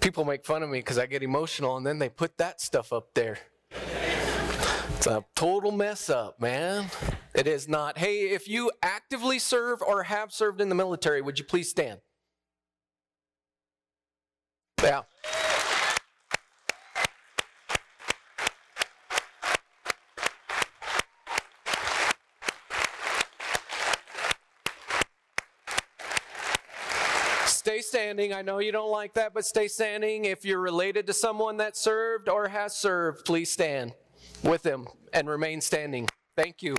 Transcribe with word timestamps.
People 0.00 0.24
make 0.24 0.46
fun 0.46 0.62
of 0.62 0.70
me 0.70 0.78
because 0.78 0.98
I 0.98 1.06
get 1.06 1.22
emotional 1.22 1.76
and 1.76 1.86
then 1.86 1.98
they 1.98 2.08
put 2.08 2.38
that 2.38 2.60
stuff 2.60 2.92
up 2.92 3.12
there. 3.14 3.38
It's 4.96 5.06
a 5.06 5.24
total 5.34 5.72
mess 5.72 6.08
up, 6.08 6.40
man. 6.40 6.86
It 7.34 7.46
is 7.46 7.68
not. 7.68 7.98
Hey, 7.98 8.30
if 8.30 8.48
you 8.48 8.70
actively 8.82 9.38
serve 9.38 9.82
or 9.82 10.04
have 10.04 10.32
served 10.32 10.60
in 10.60 10.68
the 10.68 10.74
military, 10.74 11.20
would 11.20 11.38
you 11.38 11.44
please 11.44 11.68
stand? 11.68 12.00
Yeah. 14.82 15.02
Stay 27.66 27.80
standing. 27.80 28.32
I 28.32 28.42
know 28.42 28.60
you 28.60 28.70
don't 28.70 28.92
like 28.92 29.14
that, 29.14 29.34
but 29.34 29.44
stay 29.44 29.66
standing. 29.66 30.24
If 30.24 30.44
you're 30.44 30.60
related 30.60 31.04
to 31.08 31.12
someone 31.12 31.56
that 31.56 31.76
served 31.76 32.28
or 32.28 32.46
has 32.46 32.76
served, 32.76 33.24
please 33.24 33.50
stand 33.50 33.92
with 34.44 34.62
them 34.62 34.86
and 35.12 35.28
remain 35.28 35.60
standing. 35.60 36.08
Thank 36.36 36.62
you. 36.62 36.76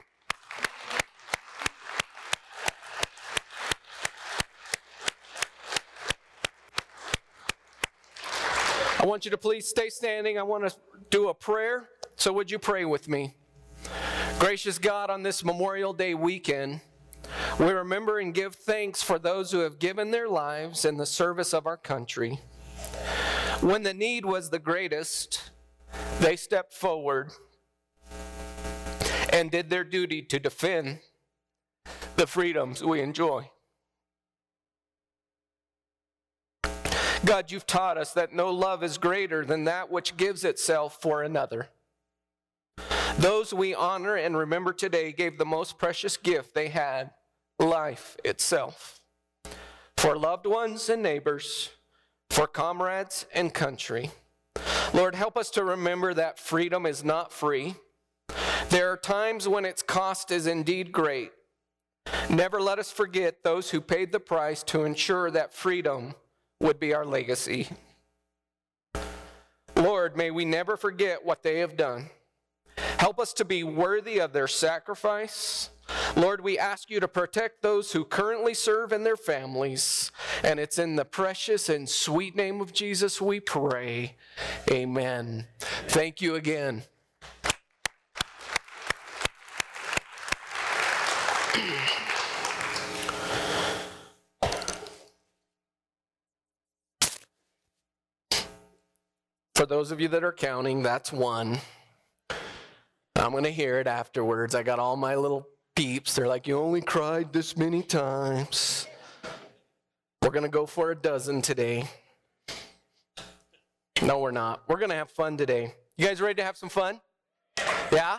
I 8.98 9.06
want 9.06 9.26
you 9.26 9.32
to 9.32 9.38
please 9.38 9.68
stay 9.68 9.90
standing. 9.90 10.40
I 10.40 10.44
want 10.44 10.70
to 10.70 10.76
do 11.10 11.28
a 11.28 11.34
prayer. 11.34 11.90
So, 12.16 12.32
would 12.32 12.50
you 12.50 12.60
pray 12.60 12.86
with 12.86 13.10
me? 13.10 13.36
Gracious 14.40 14.80
God, 14.80 15.10
on 15.10 15.22
this 15.22 15.44
Memorial 15.44 15.92
Day 15.92 16.14
weekend, 16.14 16.80
we 17.60 17.72
remember 17.72 18.20
and 18.20 18.34
give 18.34 18.54
thanks 18.54 19.02
for 19.02 19.18
those 19.18 19.52
who 19.52 19.60
have 19.60 19.80
given 19.80 20.12
their 20.12 20.30
lives 20.30 20.86
in 20.86 20.98
the 20.98 21.06
service 21.06 21.54
of 21.54 21.66
our 21.66 21.78
country. 21.78 22.40
When 23.62 23.82
the 23.82 23.94
need 23.94 24.26
was 24.26 24.50
the 24.50 24.60
greatest, 24.60 25.50
they 26.20 26.36
stepped 26.36 26.74
forward 26.74 27.32
and 29.30 29.50
did 29.50 29.70
their 29.72 29.84
duty 29.84 30.22
to 30.22 30.40
defend 30.40 31.00
the 32.16 32.28
freedoms 32.28 32.84
we 32.84 33.02
enjoy. 33.02 33.50
God, 37.26 37.52
you've 37.52 37.66
taught 37.66 37.98
us 37.98 38.14
that 38.14 38.34
no 38.34 38.52
love 38.52 38.84
is 38.84 39.00
greater 39.00 39.44
than 39.44 39.64
that 39.64 39.92
which 39.92 40.16
gives 40.16 40.44
itself 40.44 41.02
for 41.02 41.24
another. 41.24 41.70
Those 43.18 43.52
we 43.52 43.74
honor 43.74 44.16
and 44.16 44.38
remember 44.38 44.72
today 44.72 45.12
gave 45.12 45.40
the 45.40 45.46
most 45.46 45.80
precious 45.80 46.18
gift 46.18 46.54
they 46.54 46.68
had 46.68 47.10
life 47.60 48.18
itself. 48.24 49.00
For 49.98 50.16
loved 50.16 50.46
ones 50.46 50.90
and 50.90 51.02
neighbors, 51.02 51.72
for 52.30 52.48
comrades 52.48 53.26
and 53.34 53.54
country. 53.54 54.12
Lord, 54.94 55.16
help 55.16 55.38
us 55.38 55.50
to 55.52 55.64
remember 55.64 56.14
that 56.14 56.40
freedom 56.40 56.86
is 56.86 57.04
not 57.04 57.34
free. 57.34 57.76
There 58.70 58.92
are 58.92 58.98
times 58.98 59.48
when 59.48 59.66
its 59.66 59.82
cost 59.82 60.32
is 60.32 60.46
indeed 60.46 60.92
great. 60.92 61.32
Never 62.30 62.62
let 62.62 62.80
us 62.80 62.92
forget 62.92 63.44
those 63.44 63.70
who 63.70 63.82
paid 63.82 64.12
the 64.12 64.20
price 64.20 64.64
to 64.64 64.84
ensure 64.84 65.32
that 65.32 65.54
freedom 65.54 66.16
would 66.60 66.80
be 66.80 66.94
our 66.94 67.06
legacy. 67.06 67.70
Lord, 69.76 70.18
may 70.18 70.32
we 70.32 70.46
never 70.46 70.76
forget 70.76 71.26
what 71.26 71.44
they 71.44 71.60
have 71.60 71.78
done. 71.78 72.10
Help 72.98 73.20
us 73.20 73.34
to 73.34 73.46
be 73.46 73.64
worthy 73.64 74.20
of 74.20 74.34
their 74.34 74.48
sacrifice. 74.48 75.70
Lord, 76.16 76.42
we 76.42 76.58
ask 76.58 76.90
you 76.90 77.00
to 77.00 77.08
protect 77.08 77.62
those 77.62 77.92
who 77.92 78.04
currently 78.04 78.54
serve 78.54 78.92
and 78.92 79.06
their 79.06 79.18
families. 79.18 80.12
And 80.44 80.60
it's 80.60 80.80
in 80.80 80.96
the 80.96 81.06
precious 81.06 81.70
and 81.70 81.88
sweet 81.88 82.36
name 82.36 82.62
of 82.62 82.74
Jesus 82.74 83.22
we 83.22 83.40
pray. 83.40 84.16
Amen. 84.72 85.48
Thank 85.60 86.22
you 86.22 86.36
again. 86.36 86.84
For 99.56 99.66
those 99.66 99.92
of 99.92 100.00
you 100.00 100.08
that 100.10 100.24
are 100.24 100.32
counting, 100.32 100.84
that's 100.84 101.12
one. 101.12 101.58
I'm 103.16 103.32
going 103.32 103.44
to 103.44 103.52
hear 103.52 103.80
it 103.80 103.88
afterwards. 103.88 104.54
I 104.54 104.62
got 104.62 104.78
all 104.78 104.96
my 104.96 105.16
little 105.16 105.48
peeps. 105.78 106.16
They're 106.16 106.28
like, 106.28 106.48
You 106.48 106.58
only 106.58 106.82
cried 106.82 107.32
this 107.32 107.56
many 107.56 107.84
times. 107.84 108.88
We're 110.24 110.32
going 110.32 110.44
to 110.44 110.50
go 110.50 110.66
for 110.66 110.90
a 110.90 110.96
dozen 110.96 111.44
today. 111.44 111.88
No, 114.02 114.18
we're 114.18 114.32
not. 114.32 114.64
We're 114.68 114.80
going 114.80 114.90
to 114.90 114.96
have 114.96 115.12
fun 115.12 115.38
today. 115.38 115.76
You 115.96 116.08
guys 116.08 116.20
ready 116.20 116.34
to 116.38 116.44
have 116.44 116.58
some 116.58 116.70
fun? 116.70 117.00
Yeah? 117.92 118.18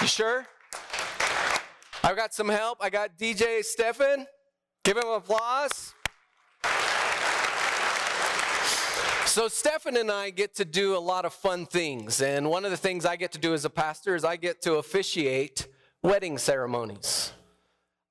You 0.00 0.08
sure? 0.08 0.44
I've 2.02 2.16
got 2.16 2.34
some 2.34 2.48
help. 2.48 2.78
I 2.80 2.90
got 2.90 3.16
DJ 3.16 3.62
Stefan. 3.62 4.26
Give 4.82 4.96
him 4.96 5.06
applause. 5.06 5.94
So, 9.24 9.46
Stefan 9.46 9.96
and 9.96 10.10
I 10.10 10.30
get 10.30 10.56
to 10.56 10.64
do 10.64 10.96
a 10.96 10.98
lot 10.98 11.24
of 11.24 11.32
fun 11.32 11.64
things. 11.64 12.20
And 12.20 12.50
one 12.50 12.64
of 12.64 12.72
the 12.72 12.76
things 12.76 13.06
I 13.06 13.14
get 13.14 13.30
to 13.32 13.38
do 13.38 13.54
as 13.54 13.64
a 13.64 13.70
pastor 13.70 14.16
is 14.16 14.24
I 14.24 14.34
get 14.34 14.62
to 14.62 14.74
officiate 14.74 15.68
wedding 16.02 16.38
ceremonies. 16.38 17.32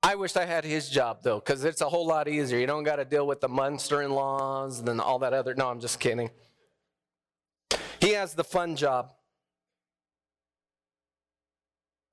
I 0.02 0.16
wish 0.16 0.36
I 0.36 0.44
had 0.44 0.64
his 0.64 0.88
job 0.88 1.18
though, 1.22 1.38
because 1.38 1.64
it's 1.64 1.80
a 1.80 1.88
whole 1.88 2.06
lot 2.06 2.26
easier. 2.26 2.58
You 2.58 2.66
don't 2.66 2.82
got 2.82 2.96
to 2.96 3.04
deal 3.04 3.26
with 3.26 3.40
the 3.40 3.48
Munster 3.48 4.02
in 4.02 4.10
laws 4.10 4.80
and 4.80 5.00
all 5.00 5.20
that 5.20 5.32
other. 5.32 5.54
No, 5.54 5.68
I'm 5.68 5.80
just 5.80 6.00
kidding. 6.00 6.30
He 8.00 8.10
has 8.14 8.34
the 8.34 8.44
fun 8.44 8.74
job. 8.74 9.12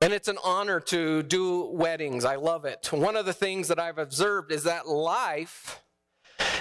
And 0.01 0.13
it's 0.13 0.28
an 0.28 0.38
honor 0.44 0.79
to 0.81 1.23
do 1.23 1.66
weddings. 1.66 2.23
I 2.23 2.35
love 2.35 2.63
it. 2.63 2.94
One 2.94 3.18
of 3.18 3.25
the 3.25 3.34
things 3.34 3.68
that 3.68 3.79
I've 3.79 3.97
observed 3.97 4.51
is 4.51 4.63
that 4.63 4.88
life 4.88 5.81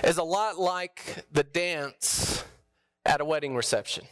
is 0.03 0.17
a 0.17 0.25
lot 0.25 0.59
like 0.59 1.25
the 1.31 1.45
dance 1.45 2.43
at 3.05 3.21
a 3.21 3.25
wedding 3.25 3.55
reception. 3.55 4.07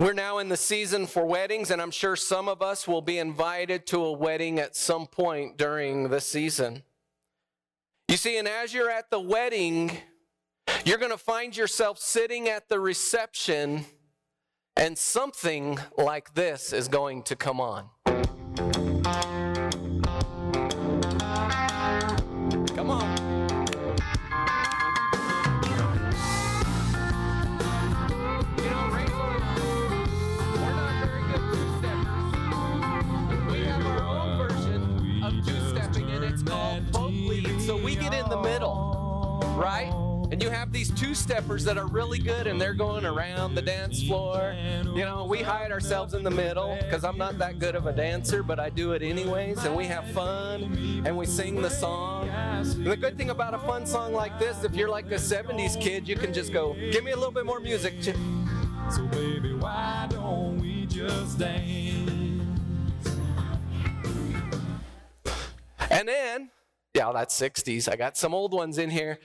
We're 0.00 0.12
now 0.12 0.38
in 0.38 0.48
the 0.48 0.56
season 0.56 1.08
for 1.08 1.26
weddings, 1.26 1.72
and 1.72 1.82
I'm 1.82 1.90
sure 1.90 2.14
some 2.14 2.48
of 2.48 2.62
us 2.62 2.86
will 2.86 3.02
be 3.02 3.18
invited 3.18 3.84
to 3.88 4.04
a 4.04 4.12
wedding 4.12 4.60
at 4.60 4.76
some 4.76 5.08
point 5.08 5.58
during 5.58 6.08
the 6.08 6.20
season. 6.20 6.84
You 8.06 8.16
see, 8.16 8.38
and 8.38 8.46
as 8.46 8.72
you're 8.72 8.90
at 8.90 9.10
the 9.10 9.18
wedding, 9.18 9.90
you're 10.84 10.98
going 10.98 11.10
to 11.10 11.18
find 11.18 11.56
yourself 11.56 11.98
sitting 11.98 12.48
at 12.48 12.68
the 12.68 12.78
reception, 12.78 13.86
and 14.76 14.96
something 14.96 15.80
like 15.96 16.32
this 16.34 16.72
is 16.72 16.86
going 16.86 17.24
to 17.24 17.34
come 17.34 17.60
on. 17.60 17.90
Leads. 38.10 38.24
So 38.24 38.24
we 38.24 38.24
get 38.24 38.24
in 38.24 38.28
the 38.30 38.40
middle, 38.42 39.54
right? 39.56 39.92
And 40.30 40.42
you 40.42 40.50
have 40.50 40.72
these 40.72 40.90
two-steppers 40.90 41.64
that 41.64 41.78
are 41.78 41.86
really 41.86 42.18
good, 42.18 42.46
and 42.46 42.60
they're 42.60 42.74
going 42.74 43.06
around 43.06 43.54
the 43.54 43.62
dance 43.62 44.02
floor. 44.02 44.54
You 44.84 45.04
know, 45.06 45.24
we 45.24 45.40
hide 45.40 45.72
ourselves 45.72 46.12
in 46.12 46.22
the 46.22 46.30
middle 46.30 46.76
because 46.82 47.02
I'm 47.02 47.16
not 47.16 47.38
that 47.38 47.58
good 47.58 47.74
of 47.74 47.86
a 47.86 47.92
dancer, 47.92 48.42
but 48.42 48.60
I 48.60 48.68
do 48.68 48.92
it 48.92 49.02
anyways, 49.02 49.64
and 49.64 49.74
we 49.74 49.86
have 49.86 50.06
fun, 50.10 51.02
and 51.06 51.16
we 51.16 51.24
sing 51.24 51.62
the 51.62 51.70
song. 51.70 52.28
And 52.28 52.84
the 52.84 52.94
good 52.96 53.16
thing 53.16 53.30
about 53.30 53.54
a 53.54 53.58
fun 53.60 53.86
song 53.86 54.12
like 54.12 54.38
this, 54.38 54.64
if 54.64 54.74
you're 54.74 54.90
like 54.90 55.06
a 55.06 55.14
70s 55.14 55.80
kid, 55.80 56.06
you 56.06 56.14
can 56.14 56.34
just 56.34 56.52
go, 56.52 56.74
give 56.74 57.04
me 57.04 57.12
a 57.12 57.16
little 57.16 57.32
bit 57.32 57.46
more 57.46 57.60
music. 57.60 57.94
So 58.02 59.06
baby, 59.12 59.54
why 59.54 60.08
don't 60.10 60.60
we 60.60 60.84
just 60.84 61.38
dance? 61.38 62.42
And 65.90 66.06
then, 66.06 66.50
yeah, 66.98 67.12
that's 67.12 67.40
60s. 67.40 67.90
I 67.90 67.94
got 67.94 68.16
some 68.16 68.34
old 68.34 68.52
ones 68.52 68.76
in 68.76 68.90
here. 68.90 69.20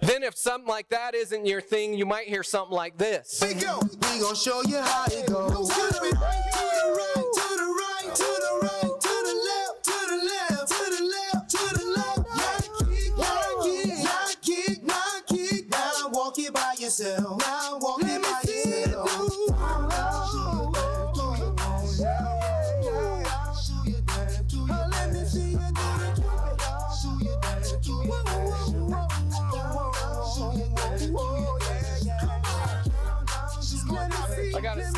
Then, 0.00 0.22
if 0.22 0.36
something 0.38 0.66
like 0.66 0.88
that 0.88 1.14
isn't 1.14 1.44
your 1.44 1.60
thing, 1.60 1.92
you 1.92 2.06
might 2.06 2.28
hear 2.28 2.42
something 2.42 2.74
like 2.74 2.96
this. 2.96 3.42
We 3.42 3.52
go. 3.60 3.78
We 3.82 4.20
gon' 4.20 4.34
show 4.34 4.62
you 4.62 4.78
how 4.78 5.04
it 5.08 5.26
goes. 5.26 5.68
To 5.68 5.74
the 5.74 6.16
right, 6.18 6.48
to 6.52 6.64
the 6.80 6.88
right, 6.96 7.28
to 7.34 7.46
the 7.60 7.68
right, 7.82 8.14
to 8.14 8.30
the 8.44 8.52
right, 8.62 8.94
to 9.04 9.14
the 9.28 9.36
left, 9.48 9.84
to 9.84 9.96
the 10.08 10.18
left, 10.30 10.64
to 10.70 10.80
the 10.96 11.02
left, 11.14 11.50
to 11.50 11.62
the 11.76 11.84
left. 11.92 12.24
Yeah, 12.40 12.60
kick, 12.78 13.12
yeah, 13.18 13.44
kick, 13.62 13.88
yeah, 14.02 14.32
kick, 14.40 14.78
yeah, 14.82 15.20
kick. 15.28 15.70
Now 15.70 16.08
walk 16.10 16.38
it 16.38 16.52
by 16.54 16.74
yourself. 16.78 17.38
Now 17.40 17.63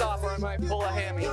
I 0.01 0.39
might 0.39 0.67
pull 0.67 0.83
a 0.83 0.89
hammy. 0.89 1.27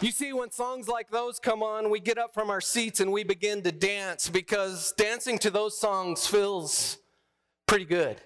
You 0.00 0.10
see, 0.10 0.32
when 0.32 0.50
songs 0.50 0.88
like 0.88 1.10
those 1.10 1.38
come 1.38 1.62
on, 1.62 1.90
we 1.90 2.00
get 2.00 2.18
up 2.18 2.34
from 2.34 2.50
our 2.50 2.60
seats 2.60 3.00
and 3.00 3.10
we 3.12 3.24
begin 3.24 3.62
to 3.62 3.72
dance 3.72 4.28
because 4.28 4.92
dancing 4.96 5.38
to 5.38 5.50
those 5.50 5.78
songs 5.78 6.26
feels 6.26 6.98
pretty 7.66 7.86
good. 7.86 8.20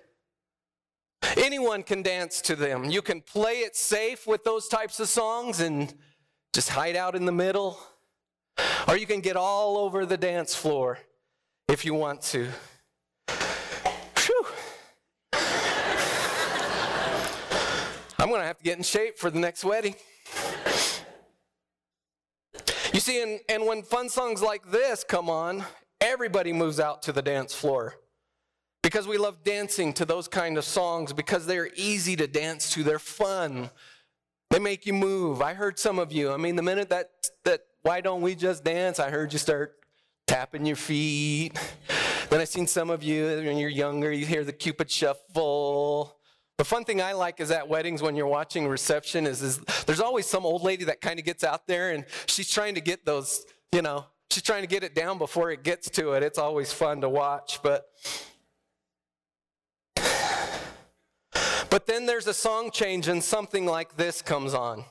Anyone 1.36 1.82
can 1.82 2.02
dance 2.02 2.40
to 2.42 2.56
them. 2.56 2.84
You 2.90 3.02
can 3.02 3.20
play 3.20 3.60
it 3.60 3.76
safe 3.76 4.26
with 4.26 4.42
those 4.42 4.68
types 4.68 4.98
of 5.00 5.08
songs 5.08 5.60
and 5.60 5.94
just 6.52 6.70
hide 6.70 6.96
out 6.96 7.14
in 7.14 7.24
the 7.24 7.32
middle, 7.32 7.78
or 8.88 8.96
you 8.96 9.06
can 9.06 9.20
get 9.20 9.36
all 9.36 9.78
over 9.78 10.04
the 10.04 10.16
dance 10.16 10.54
floor 10.54 10.98
if 11.68 11.84
you 11.84 11.94
want 11.94 12.22
to. 12.22 12.48
I'm 18.20 18.28
going 18.28 18.42
to 18.42 18.46
have 18.46 18.58
to 18.58 18.64
get 18.64 18.76
in 18.76 18.84
shape 18.84 19.16
for 19.16 19.30
the 19.30 19.38
next 19.38 19.64
wedding. 19.64 19.94
You 22.92 23.00
see, 23.00 23.22
and, 23.22 23.40
and 23.48 23.64
when 23.64 23.82
fun 23.82 24.10
songs 24.10 24.42
like 24.42 24.70
this 24.70 25.04
come 25.04 25.30
on, 25.30 25.64
everybody 26.02 26.52
moves 26.52 26.78
out 26.78 27.00
to 27.04 27.12
the 27.12 27.22
dance 27.22 27.54
floor 27.54 27.94
because 28.82 29.08
we 29.08 29.16
love 29.16 29.42
dancing 29.42 29.94
to 29.94 30.04
those 30.04 30.28
kind 30.28 30.58
of 30.58 30.66
songs 30.66 31.14
because 31.14 31.46
they're 31.46 31.70
easy 31.76 32.14
to 32.16 32.26
dance 32.26 32.74
to, 32.74 32.82
they're 32.82 32.98
fun. 32.98 33.70
They 34.50 34.58
make 34.58 34.84
you 34.84 34.92
move. 34.92 35.40
I 35.40 35.54
heard 35.54 35.78
some 35.78 35.98
of 35.98 36.12
you. 36.12 36.30
I 36.30 36.36
mean, 36.36 36.56
the 36.56 36.62
minute 36.62 36.90
that 36.90 37.08
that 37.44 37.62
why 37.80 38.02
don't 38.02 38.20
we 38.20 38.34
just 38.34 38.64
dance? 38.64 38.98
I 38.98 39.08
heard 39.08 39.32
you 39.32 39.38
start 39.38 39.76
tapping 40.26 40.66
your 40.66 40.76
feet. 40.76 41.58
Then 42.28 42.40
I 42.40 42.44
seen 42.44 42.66
some 42.66 42.90
of 42.90 43.02
you 43.02 43.24
when 43.24 43.56
you're 43.56 43.70
younger, 43.70 44.12
you 44.12 44.26
hear 44.26 44.44
the 44.44 44.52
Cupid 44.52 44.90
shuffle. 44.90 46.19
The 46.60 46.64
fun 46.66 46.84
thing 46.84 47.00
I 47.00 47.14
like 47.14 47.40
is 47.40 47.50
at 47.50 47.66
weddings 47.70 48.02
when 48.02 48.14
you're 48.14 48.26
watching 48.26 48.68
reception 48.68 49.26
is, 49.26 49.40
is 49.40 49.60
there's 49.86 49.98
always 49.98 50.26
some 50.26 50.44
old 50.44 50.62
lady 50.62 50.84
that 50.84 51.00
kind 51.00 51.18
of 51.18 51.24
gets 51.24 51.42
out 51.42 51.66
there 51.66 51.92
and 51.92 52.04
she's 52.26 52.50
trying 52.50 52.74
to 52.74 52.82
get 52.82 53.06
those, 53.06 53.46
you 53.72 53.80
know, 53.80 54.04
she's 54.30 54.42
trying 54.42 54.60
to 54.60 54.66
get 54.68 54.84
it 54.84 54.94
down 54.94 55.16
before 55.16 55.50
it 55.50 55.64
gets 55.64 55.88
to 55.88 56.12
it. 56.12 56.22
It's 56.22 56.36
always 56.36 56.70
fun 56.70 57.00
to 57.00 57.08
watch, 57.08 57.60
but 57.62 57.86
but 61.70 61.86
then 61.86 62.04
there's 62.04 62.26
a 62.26 62.34
song 62.34 62.70
change 62.70 63.08
and 63.08 63.24
something 63.24 63.64
like 63.64 63.96
this 63.96 64.20
comes 64.20 64.52
on. 64.52 64.84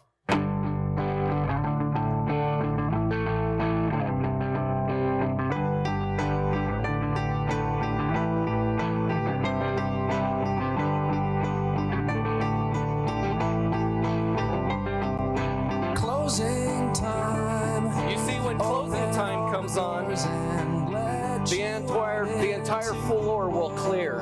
Closing 16.30 16.94
time. 16.94 18.08
You 18.08 18.18
see, 18.20 18.40
when 18.46 18.60
closing 18.60 19.12
time 19.16 19.52
comes 19.52 19.78
on, 19.78 20.10
the 20.10 21.62
entire, 21.62 22.26
the 22.26 22.52
entire 22.52 22.94
floor 23.08 23.50
will 23.50 23.72
clear. 23.72 24.20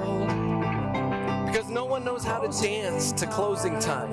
Because 1.46 1.68
no 1.68 1.84
one 1.84 2.06
knows 2.06 2.24
how 2.24 2.40
to 2.40 2.62
dance 2.62 3.12
to 3.12 3.28
closing 3.28 3.78
time. 3.80 4.10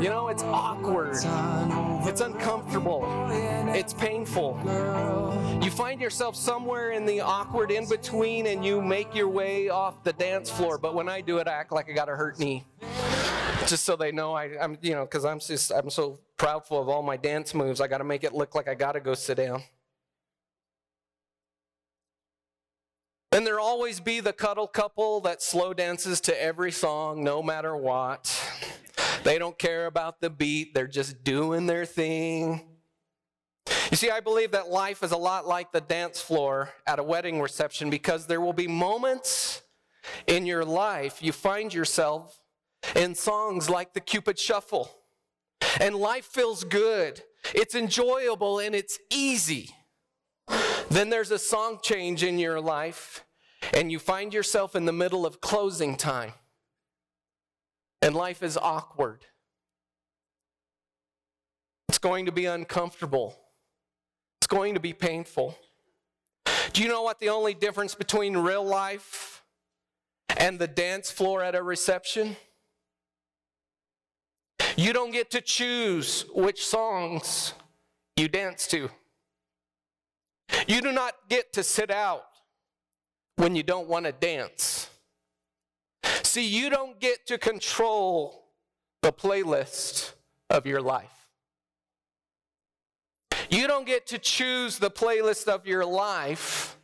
You 0.00 0.08
know, 0.08 0.28
it's 0.28 0.44
awkward, 0.44 1.16
it's 2.08 2.20
uncomfortable, 2.20 3.04
it's 3.74 3.92
painful. 3.92 4.56
You 5.64 5.72
find 5.72 6.00
yourself 6.00 6.36
somewhere 6.36 6.92
in 6.92 7.06
the 7.06 7.20
awkward 7.22 7.72
in 7.72 7.88
between 7.88 8.46
and 8.46 8.64
you 8.64 8.80
make 8.80 9.12
your 9.16 9.28
way 9.28 9.68
off 9.68 10.04
the 10.04 10.12
dance 10.12 10.48
floor. 10.48 10.78
But 10.78 10.94
when 10.94 11.08
I 11.08 11.22
do 11.22 11.38
it, 11.38 11.48
I 11.48 11.54
act 11.54 11.72
like 11.72 11.90
I 11.90 11.92
got 11.92 12.08
a 12.08 12.14
hurt 12.14 12.38
knee. 12.38 12.64
Just 13.68 13.84
so 13.84 13.96
they 13.96 14.12
know 14.12 14.34
I, 14.34 14.50
I'm, 14.60 14.76
you 14.82 14.92
know, 14.92 15.04
because 15.04 15.24
I'm 15.24 15.40
just, 15.40 15.72
I'm 15.72 15.88
so 15.88 16.18
proudful 16.36 16.82
of 16.82 16.88
all 16.88 17.02
my 17.02 17.16
dance 17.16 17.54
moves. 17.54 17.80
I 17.80 17.88
got 17.88 17.98
to 17.98 18.04
make 18.04 18.22
it 18.22 18.34
look 18.34 18.54
like 18.54 18.68
I 18.68 18.74
got 18.74 18.92
to 18.92 19.00
go 19.00 19.14
sit 19.14 19.38
down. 19.38 19.62
And 23.32 23.46
there'll 23.46 23.64
always 23.64 24.00
be 24.00 24.20
the 24.20 24.32
cuddle 24.32 24.66
couple 24.66 25.20
that 25.22 25.42
slow 25.42 25.72
dances 25.72 26.20
to 26.22 26.42
every 26.42 26.70
song, 26.72 27.24
no 27.24 27.42
matter 27.42 27.74
what. 27.74 28.30
They 29.24 29.38
don't 29.38 29.58
care 29.58 29.86
about 29.86 30.20
the 30.20 30.30
beat, 30.30 30.74
they're 30.74 30.86
just 30.86 31.24
doing 31.24 31.66
their 31.66 31.86
thing. 31.86 32.68
You 33.90 33.96
see, 33.96 34.10
I 34.10 34.20
believe 34.20 34.50
that 34.50 34.68
life 34.68 35.02
is 35.02 35.12
a 35.12 35.16
lot 35.16 35.46
like 35.46 35.72
the 35.72 35.80
dance 35.80 36.20
floor 36.20 36.70
at 36.86 36.98
a 36.98 37.02
wedding 37.02 37.40
reception 37.40 37.88
because 37.88 38.26
there 38.26 38.40
will 38.42 38.52
be 38.52 38.68
moments 38.68 39.62
in 40.26 40.44
your 40.44 40.64
life 40.64 41.22
you 41.22 41.32
find 41.32 41.72
yourself 41.72 42.38
in 42.94 43.14
songs 43.14 43.70
like 43.70 43.94
the 43.94 44.00
Cupid 44.00 44.38
Shuffle. 44.38 44.90
And 45.80 45.94
life 45.94 46.26
feels 46.26 46.64
good, 46.64 47.22
it's 47.54 47.74
enjoyable, 47.74 48.58
and 48.58 48.74
it's 48.74 48.98
easy. 49.10 49.70
Then 50.90 51.10
there's 51.10 51.30
a 51.30 51.38
song 51.38 51.78
change 51.82 52.22
in 52.22 52.38
your 52.38 52.60
life, 52.60 53.24
and 53.72 53.90
you 53.90 53.98
find 53.98 54.32
yourself 54.32 54.76
in 54.76 54.84
the 54.84 54.92
middle 54.92 55.26
of 55.26 55.40
closing 55.40 55.96
time. 55.96 56.32
And 58.02 58.14
life 58.14 58.42
is 58.42 58.56
awkward. 58.56 59.24
It's 61.88 61.98
going 61.98 62.26
to 62.26 62.32
be 62.32 62.44
uncomfortable. 62.44 63.38
It's 64.38 64.46
going 64.46 64.74
to 64.74 64.80
be 64.80 64.92
painful. 64.92 65.56
Do 66.72 66.82
you 66.82 66.88
know 66.88 67.02
what 67.02 67.18
the 67.18 67.30
only 67.30 67.54
difference 67.54 67.94
between 67.94 68.36
real 68.36 68.64
life 68.64 69.42
and 70.36 70.58
the 70.58 70.68
dance 70.68 71.10
floor 71.10 71.42
at 71.42 71.54
a 71.54 71.62
reception? 71.62 72.36
You 74.76 74.92
don't 74.92 75.12
get 75.12 75.30
to 75.30 75.40
choose 75.40 76.24
which 76.34 76.66
songs 76.66 77.54
you 78.16 78.28
dance 78.28 78.66
to. 78.68 78.90
You 80.66 80.80
do 80.80 80.92
not 80.92 81.14
get 81.28 81.52
to 81.54 81.62
sit 81.62 81.90
out 81.90 82.24
when 83.36 83.54
you 83.54 83.62
don't 83.62 83.88
want 83.88 84.06
to 84.06 84.12
dance. 84.12 84.90
See, 86.22 86.46
you 86.46 86.70
don't 86.70 86.98
get 87.00 87.26
to 87.26 87.38
control 87.38 88.46
the 89.02 89.12
playlist 89.12 90.12
of 90.50 90.66
your 90.66 90.82
life. 90.82 91.28
You 93.50 93.66
don't 93.66 93.86
get 93.86 94.06
to 94.08 94.18
choose 94.18 94.78
the 94.78 94.90
playlist 94.90 95.46
of 95.46 95.66
your 95.66 95.84
life. 95.84 96.76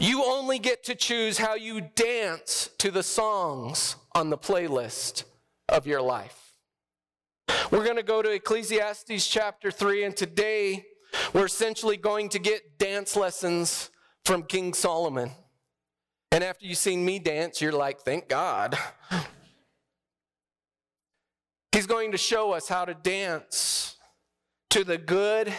You 0.00 0.24
only 0.24 0.58
get 0.58 0.84
to 0.84 0.94
choose 0.94 1.38
how 1.38 1.54
you 1.54 1.80
dance 1.80 2.70
to 2.78 2.90
the 2.90 3.02
songs 3.02 3.96
on 4.14 4.30
the 4.30 4.38
playlist 4.38 5.24
of 5.68 5.86
your 5.86 6.02
life. 6.02 6.45
We're 7.70 7.84
going 7.84 7.96
to 7.96 8.02
go 8.02 8.22
to 8.22 8.30
Ecclesiastes 8.30 9.26
chapter 9.26 9.70
3, 9.70 10.04
and 10.04 10.16
today 10.16 10.86
we're 11.32 11.46
essentially 11.46 11.96
going 11.96 12.28
to 12.30 12.38
get 12.38 12.78
dance 12.78 13.16
lessons 13.16 13.90
from 14.24 14.44
King 14.44 14.72
Solomon. 14.72 15.32
And 16.30 16.44
after 16.44 16.66
you've 16.66 16.78
seen 16.78 17.04
me 17.04 17.18
dance, 17.18 17.60
you're 17.60 17.72
like, 17.72 18.00
thank 18.00 18.28
God. 18.28 18.76
He's 21.72 21.86
going 21.86 22.12
to 22.12 22.18
show 22.18 22.52
us 22.52 22.68
how 22.68 22.84
to 22.84 22.94
dance 22.94 23.96
to 24.70 24.84
the 24.84 24.98
good 24.98 25.52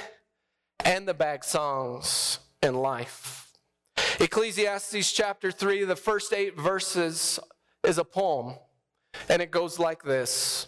and 0.83 1.07
the 1.07 1.13
bad 1.13 1.43
songs 1.43 2.39
in 2.63 2.75
life. 2.75 3.51
Ecclesiastes 4.19 5.11
chapter 5.11 5.51
3, 5.51 5.83
the 5.83 5.95
first 5.95 6.33
eight 6.33 6.57
verses 6.57 7.39
is 7.83 7.97
a 7.97 8.03
poem, 8.03 8.55
and 9.29 9.41
it 9.41 9.51
goes 9.51 9.77
like 9.77 10.03
this 10.03 10.67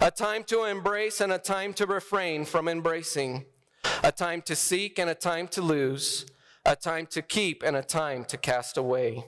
a 0.00 0.10
time 0.10 0.44
to 0.44 0.64
embrace 0.64 1.20
and 1.20 1.32
a 1.32 1.38
time 1.38 1.72
to 1.74 1.86
refrain 1.86 2.44
from 2.44 2.68
embracing 2.68 3.44
a 4.02 4.12
time 4.12 4.42
to 4.42 4.56
seek 4.56 4.98
and 4.98 5.10
a 5.10 5.14
time 5.14 5.48
to 5.48 5.62
lose, 5.62 6.26
a 6.64 6.76
time 6.76 7.06
to 7.06 7.22
keep 7.22 7.62
and 7.62 7.76
a 7.76 7.82
time 7.82 8.24
to 8.24 8.36
cast 8.36 8.76
away, 8.76 9.24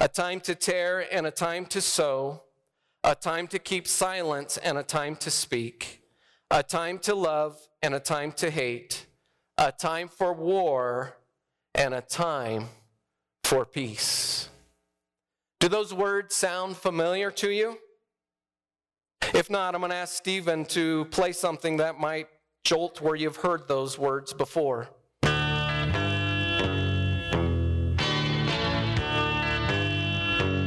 a 0.00 0.08
time 0.08 0.40
to 0.40 0.54
tear 0.54 1.06
and 1.12 1.26
a 1.26 1.30
time 1.30 1.66
to 1.66 1.80
sow, 1.80 2.42
a 3.04 3.14
time 3.14 3.46
to 3.46 3.58
keep 3.58 3.86
silence 3.86 4.56
and 4.58 4.78
a 4.78 4.82
time 4.82 5.16
to 5.16 5.30
speak, 5.30 6.02
a 6.50 6.62
time 6.62 6.98
to 6.98 7.14
love 7.14 7.68
and 7.82 7.94
a 7.94 8.00
time 8.00 8.32
to 8.32 8.50
hate, 8.50 9.06
a 9.56 9.72
time 9.72 10.08
for 10.08 10.32
war 10.32 11.16
and 11.74 11.94
a 11.94 12.00
time 12.00 12.68
for 13.44 13.64
peace. 13.64 14.48
Do 15.60 15.68
those 15.68 15.92
words 15.92 16.34
sound 16.34 16.76
familiar 16.76 17.30
to 17.32 17.50
you? 17.50 17.78
If 19.34 19.48
not, 19.50 19.74
I'm 19.74 19.80
going 19.80 19.90
to 19.90 19.96
ask 19.96 20.14
Stephen 20.14 20.64
to 20.66 21.04
play 21.06 21.32
something 21.32 21.76
that 21.78 21.98
might 22.00 22.28
jolt 22.64 23.00
where 23.00 23.14
you've 23.14 23.36
heard 23.36 23.68
those 23.68 23.98
words 23.98 24.32
before. 24.32 24.88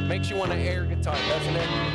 Makes 0.07 0.29
you 0.29 0.35
want 0.35 0.51
to 0.51 0.57
air 0.57 0.85
guitar, 0.85 1.15
doesn't 1.27 1.55
it? 1.55 1.92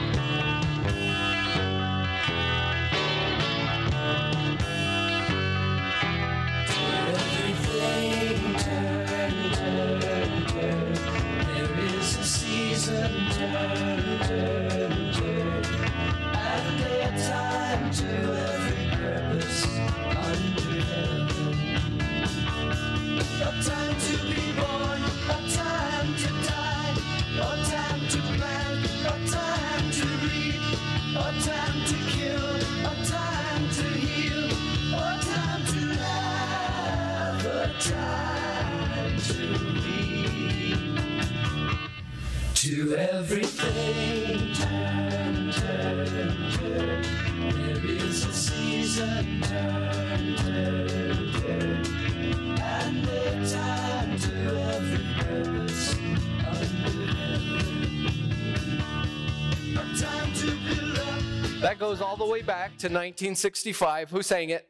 Way 62.39 62.45
back 62.45 62.69
to 62.79 62.87
1965. 62.87 64.11
Who 64.11 64.23
sang 64.23 64.51
it? 64.51 64.69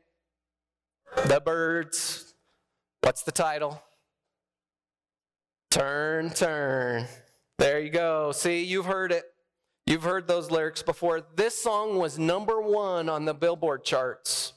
The 1.26 1.38
Byrds. 1.38 2.32
What's 3.02 3.24
the 3.24 3.30
title? 3.30 3.82
Turn, 5.70 6.30
turn. 6.30 7.04
There 7.58 7.78
you 7.78 7.90
go. 7.90 8.32
See, 8.32 8.64
you've 8.64 8.86
heard 8.86 9.12
it. 9.12 9.24
You've 9.84 10.04
heard 10.04 10.26
those 10.26 10.50
lyrics 10.50 10.82
before. 10.82 11.20
This 11.36 11.58
song 11.58 11.98
was 11.98 12.18
number 12.18 12.58
one 12.58 13.10
on 13.10 13.26
the 13.26 13.34
Billboard 13.34 13.84
charts. 13.84 14.54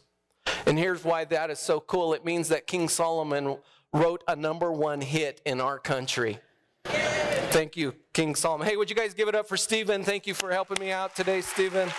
And 0.66 0.80
here's 0.80 1.04
why 1.04 1.26
that 1.26 1.50
is 1.50 1.60
so 1.60 1.82
cool 1.82 2.14
it 2.14 2.24
means 2.24 2.48
that 2.48 2.66
King 2.66 2.88
Solomon 2.88 3.58
wrote 3.92 4.24
a 4.30 4.38
number 4.38 4.72
one 4.72 5.02
hit 5.02 5.42
in 5.46 5.60
our 5.60 5.80
country. 5.80 6.40
Thank 6.86 7.76
you, 7.76 7.94
King 8.14 8.36
Solomon. 8.36 8.66
Hey, 8.66 8.78
would 8.78 8.90
you 8.90 8.96
guys 8.96 9.14
give 9.14 9.28
it 9.28 9.36
up 9.36 9.50
for 9.50 9.58
Stephen? 9.58 10.06
Thank 10.06 10.28
you 10.28 10.34
for 10.34 10.50
helping 10.54 10.80
me 10.80 10.94
out 10.94 11.14
today, 11.14 11.42
Stephen. 11.42 11.92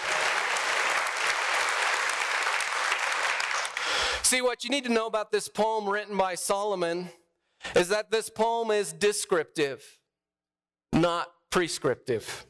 See, 4.33 4.41
what 4.41 4.65
you 4.65 4.71
need 4.71 4.85
to 4.85 4.91
know 4.91 5.07
about 5.07 5.31
this 5.31 5.47
poem 5.47 5.87
written 5.87 6.17
by 6.17 6.37
Solomon 6.37 7.11
is 7.77 7.91
that 7.91 8.11
this 8.11 8.31
poem 8.31 8.71
is 8.71 8.91
descriptive, 8.91 9.85
not 10.91 11.31
prescriptive. 11.51 12.47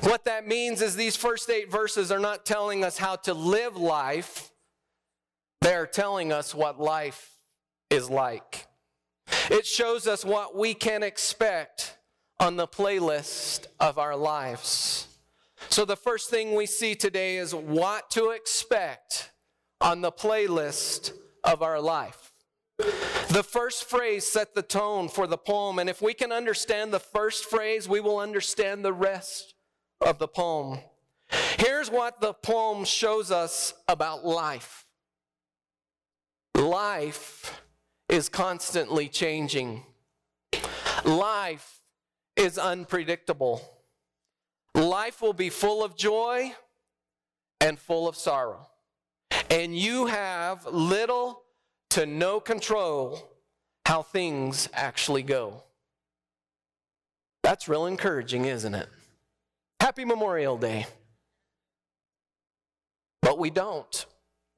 What 0.00 0.24
that 0.24 0.44
means 0.44 0.82
is 0.82 0.96
these 0.96 1.14
first 1.14 1.48
eight 1.50 1.70
verses 1.70 2.10
are 2.10 2.18
not 2.18 2.44
telling 2.44 2.82
us 2.82 2.98
how 2.98 3.14
to 3.14 3.32
live 3.32 3.76
life, 3.76 4.50
they're 5.60 5.86
telling 5.86 6.32
us 6.32 6.52
what 6.52 6.80
life 6.80 7.38
is 7.88 8.10
like. 8.10 8.66
It 9.52 9.64
shows 9.64 10.08
us 10.08 10.24
what 10.24 10.56
we 10.56 10.74
can 10.74 11.04
expect 11.04 11.96
on 12.40 12.56
the 12.56 12.66
playlist 12.66 13.66
of 13.78 13.98
our 13.98 14.16
lives. 14.16 15.06
So, 15.68 15.84
the 15.84 15.94
first 15.94 16.28
thing 16.28 16.56
we 16.56 16.66
see 16.66 16.96
today 16.96 17.36
is 17.36 17.54
what 17.54 18.10
to 18.10 18.30
expect 18.30 19.31
on 19.82 20.00
the 20.00 20.12
playlist 20.12 21.12
of 21.44 21.62
our 21.62 21.80
life. 21.80 22.32
The 23.28 23.42
first 23.42 23.84
phrase 23.84 24.26
set 24.26 24.54
the 24.54 24.62
tone 24.62 25.08
for 25.08 25.26
the 25.26 25.38
poem, 25.38 25.78
and 25.78 25.90
if 25.90 26.00
we 26.00 26.14
can 26.14 26.32
understand 26.32 26.92
the 26.92 27.00
first 27.00 27.46
phrase, 27.46 27.88
we 27.88 28.00
will 28.00 28.18
understand 28.18 28.84
the 28.84 28.92
rest 28.92 29.54
of 30.00 30.18
the 30.18 30.28
poem. 30.28 30.80
Here's 31.58 31.90
what 31.90 32.20
the 32.20 32.34
poem 32.34 32.84
shows 32.84 33.30
us 33.30 33.74
about 33.88 34.24
life 34.24 34.86
life 36.54 37.62
is 38.08 38.28
constantly 38.28 39.08
changing, 39.08 39.84
life 41.04 41.80
is 42.36 42.58
unpredictable. 42.58 43.62
Life 44.74 45.20
will 45.20 45.34
be 45.34 45.50
full 45.50 45.84
of 45.84 45.96
joy 45.96 46.54
and 47.60 47.78
full 47.78 48.08
of 48.08 48.16
sorrow. 48.16 48.71
And 49.52 49.76
you 49.76 50.06
have 50.06 50.64
little 50.64 51.42
to 51.90 52.06
no 52.06 52.40
control 52.40 53.36
how 53.84 54.00
things 54.00 54.66
actually 54.72 55.22
go. 55.22 55.64
That's 57.42 57.68
real 57.68 57.84
encouraging, 57.84 58.46
isn't 58.46 58.74
it? 58.74 58.88
Happy 59.78 60.06
Memorial 60.06 60.56
Day. 60.56 60.86
But 63.20 63.38
we 63.38 63.50
don't. 63.50 64.06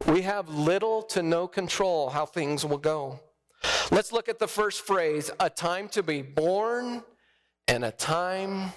We 0.06 0.22
have 0.22 0.48
little 0.48 1.02
to 1.02 1.24
no 1.24 1.48
control 1.48 2.10
how 2.10 2.24
things 2.24 2.64
will 2.64 2.78
go. 2.78 3.18
Let's 3.90 4.12
look 4.12 4.28
at 4.28 4.38
the 4.38 4.46
first 4.46 4.82
phrase 4.82 5.28
a 5.40 5.50
time 5.50 5.88
to 5.88 6.04
be 6.04 6.22
born 6.22 7.02
and 7.66 7.84
a 7.84 7.90
time 7.90 8.72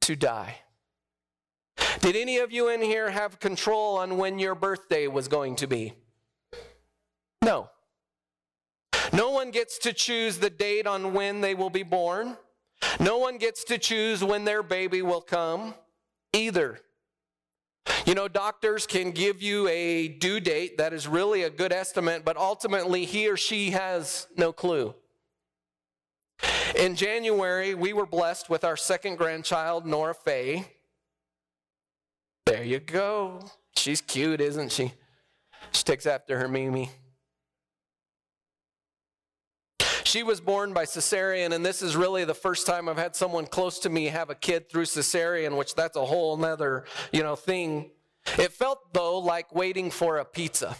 to 0.00 0.16
die. 0.16 0.56
Did 2.00 2.16
any 2.16 2.38
of 2.38 2.52
you 2.52 2.68
in 2.68 2.82
here 2.82 3.10
have 3.10 3.40
control 3.40 3.98
on 3.98 4.16
when 4.18 4.38
your 4.38 4.54
birthday 4.54 5.06
was 5.06 5.28
going 5.28 5.56
to 5.56 5.66
be? 5.66 5.94
No. 7.42 7.70
No 9.12 9.30
one 9.30 9.50
gets 9.50 9.78
to 9.78 9.92
choose 9.92 10.38
the 10.38 10.50
date 10.50 10.86
on 10.86 11.12
when 11.14 11.40
they 11.40 11.54
will 11.54 11.70
be 11.70 11.82
born. 11.82 12.36
No 13.00 13.18
one 13.18 13.38
gets 13.38 13.64
to 13.64 13.78
choose 13.78 14.22
when 14.22 14.44
their 14.44 14.62
baby 14.62 15.02
will 15.02 15.20
come 15.20 15.74
either. 16.32 16.80
You 18.04 18.14
know, 18.14 18.28
doctors 18.28 18.86
can 18.86 19.12
give 19.12 19.42
you 19.42 19.68
a 19.68 20.08
due 20.08 20.40
date 20.40 20.78
that 20.78 20.92
is 20.92 21.06
really 21.06 21.44
a 21.44 21.50
good 21.50 21.72
estimate, 21.72 22.24
but 22.24 22.36
ultimately 22.36 23.04
he 23.04 23.28
or 23.28 23.36
she 23.36 23.70
has 23.70 24.26
no 24.36 24.52
clue. 24.52 24.94
In 26.76 26.94
January, 26.94 27.74
we 27.74 27.92
were 27.92 28.06
blessed 28.06 28.50
with 28.50 28.64
our 28.64 28.76
second 28.76 29.16
grandchild, 29.16 29.86
Nora 29.86 30.14
Faye. 30.14 30.66
There 32.46 32.62
you 32.62 32.78
go. 32.78 33.40
She's 33.76 34.00
cute, 34.00 34.40
isn't 34.40 34.70
she? 34.70 34.92
She 35.72 35.82
takes 35.82 36.06
after 36.06 36.38
her 36.38 36.48
Mimi. 36.48 36.90
She 40.04 40.22
was 40.22 40.40
born 40.40 40.72
by 40.72 40.84
cesarean, 40.84 41.52
and 41.52 41.66
this 41.66 41.82
is 41.82 41.96
really 41.96 42.24
the 42.24 42.34
first 42.34 42.64
time 42.64 42.88
I've 42.88 42.96
had 42.96 43.16
someone 43.16 43.46
close 43.46 43.80
to 43.80 43.90
me 43.90 44.06
have 44.06 44.30
a 44.30 44.36
kid 44.36 44.70
through 44.70 44.84
cesarean, 44.84 45.58
which 45.58 45.74
that's 45.74 45.96
a 45.96 46.04
whole 46.04 46.36
nother, 46.36 46.84
you 47.12 47.24
know, 47.24 47.34
thing. 47.34 47.90
It 48.38 48.52
felt 48.52 48.92
though 48.94 49.18
like 49.18 49.52
waiting 49.52 49.90
for 49.90 50.18
a 50.18 50.24
pizza. 50.24 50.76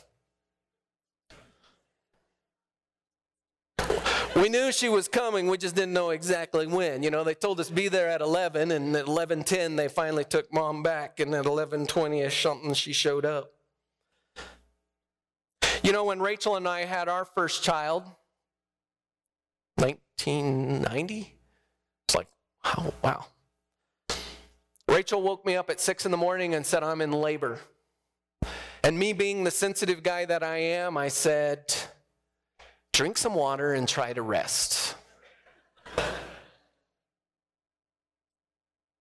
We 4.36 4.50
knew 4.50 4.70
she 4.70 4.90
was 4.90 5.08
coming, 5.08 5.48
we 5.48 5.56
just 5.56 5.74
didn't 5.74 5.94
know 5.94 6.10
exactly 6.10 6.66
when. 6.66 7.02
You 7.02 7.10
know, 7.10 7.24
they 7.24 7.34
told 7.34 7.58
us 7.58 7.70
be 7.70 7.88
there 7.88 8.10
at 8.10 8.20
11, 8.20 8.70
and 8.70 8.94
at 8.94 9.06
11:10 9.06 9.76
they 9.76 9.88
finally 9.88 10.24
took 10.24 10.52
mom 10.52 10.82
back, 10.82 11.20
and 11.20 11.34
at 11.34 11.46
11:20ish 11.46 12.42
something 12.42 12.74
she 12.74 12.92
showed 12.92 13.24
up. 13.24 13.52
You 15.82 15.92
know, 15.92 16.04
when 16.04 16.20
Rachel 16.20 16.56
and 16.56 16.68
I 16.68 16.84
had 16.84 17.08
our 17.08 17.24
first 17.24 17.62
child, 17.62 18.02
1990, 19.76 21.34
it's 22.06 22.14
like, 22.14 22.28
wow. 23.02 23.24
Rachel 24.86 25.22
woke 25.22 25.46
me 25.46 25.56
up 25.56 25.70
at 25.70 25.80
six 25.80 26.04
in 26.04 26.10
the 26.10 26.16
morning 26.16 26.54
and 26.54 26.66
said, 26.66 26.82
I'm 26.82 27.00
in 27.00 27.12
labor. 27.12 27.60
And 28.84 28.98
me 28.98 29.12
being 29.12 29.44
the 29.44 29.50
sensitive 29.50 30.02
guy 30.02 30.24
that 30.26 30.42
I 30.42 30.58
am, 30.58 30.96
I 30.96 31.08
said, 31.08 31.74
drink 32.96 33.18
some 33.18 33.34
water 33.34 33.74
and 33.74 33.86
try 33.86 34.10
to 34.10 34.22
rest. 34.22 34.94